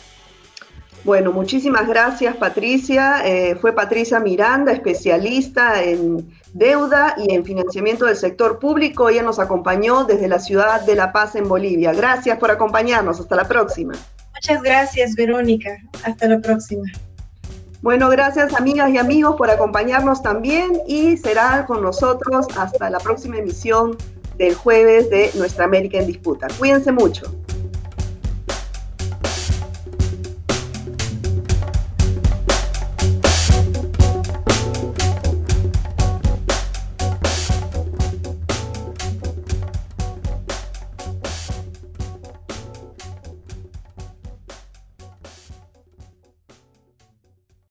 Bueno, 1.04 1.30
muchísimas 1.30 1.86
gracias 1.86 2.34
Patricia. 2.34 3.24
Eh, 3.24 3.54
fue 3.54 3.72
Patricia 3.72 4.18
Miranda, 4.18 4.72
especialista 4.72 5.80
en 5.80 6.28
deuda 6.54 7.14
y 7.16 7.32
en 7.36 7.44
financiamiento 7.44 8.04
del 8.04 8.16
sector 8.16 8.58
público. 8.58 9.08
Ella 9.10 9.22
nos 9.22 9.38
acompañó 9.38 10.02
desde 10.02 10.26
la 10.26 10.40
ciudad 10.40 10.80
de 10.80 10.96
La 10.96 11.12
Paz 11.12 11.36
en 11.36 11.46
Bolivia. 11.48 11.92
Gracias 11.92 12.36
por 12.36 12.50
acompañarnos. 12.50 13.20
Hasta 13.20 13.36
la 13.36 13.46
próxima. 13.46 13.94
Muchas 14.34 14.60
gracias, 14.60 15.14
Verónica. 15.14 15.70
Hasta 16.02 16.26
la 16.26 16.40
próxima. 16.40 16.82
Bueno, 17.82 18.08
gracias 18.08 18.54
amigas 18.54 18.90
y 18.90 18.98
amigos 18.98 19.36
por 19.36 19.50
acompañarnos 19.50 20.22
también 20.22 20.80
y 20.86 21.16
será 21.16 21.66
con 21.66 21.82
nosotros 21.82 22.46
hasta 22.56 22.90
la 22.90 22.98
próxima 22.98 23.36
emisión 23.36 23.96
del 24.36 24.54
jueves 24.54 25.08
de 25.10 25.30
Nuestra 25.34 25.64
América 25.64 25.98
en 25.98 26.06
Disputa. 26.06 26.48
Cuídense 26.58 26.92
mucho. 26.92 27.32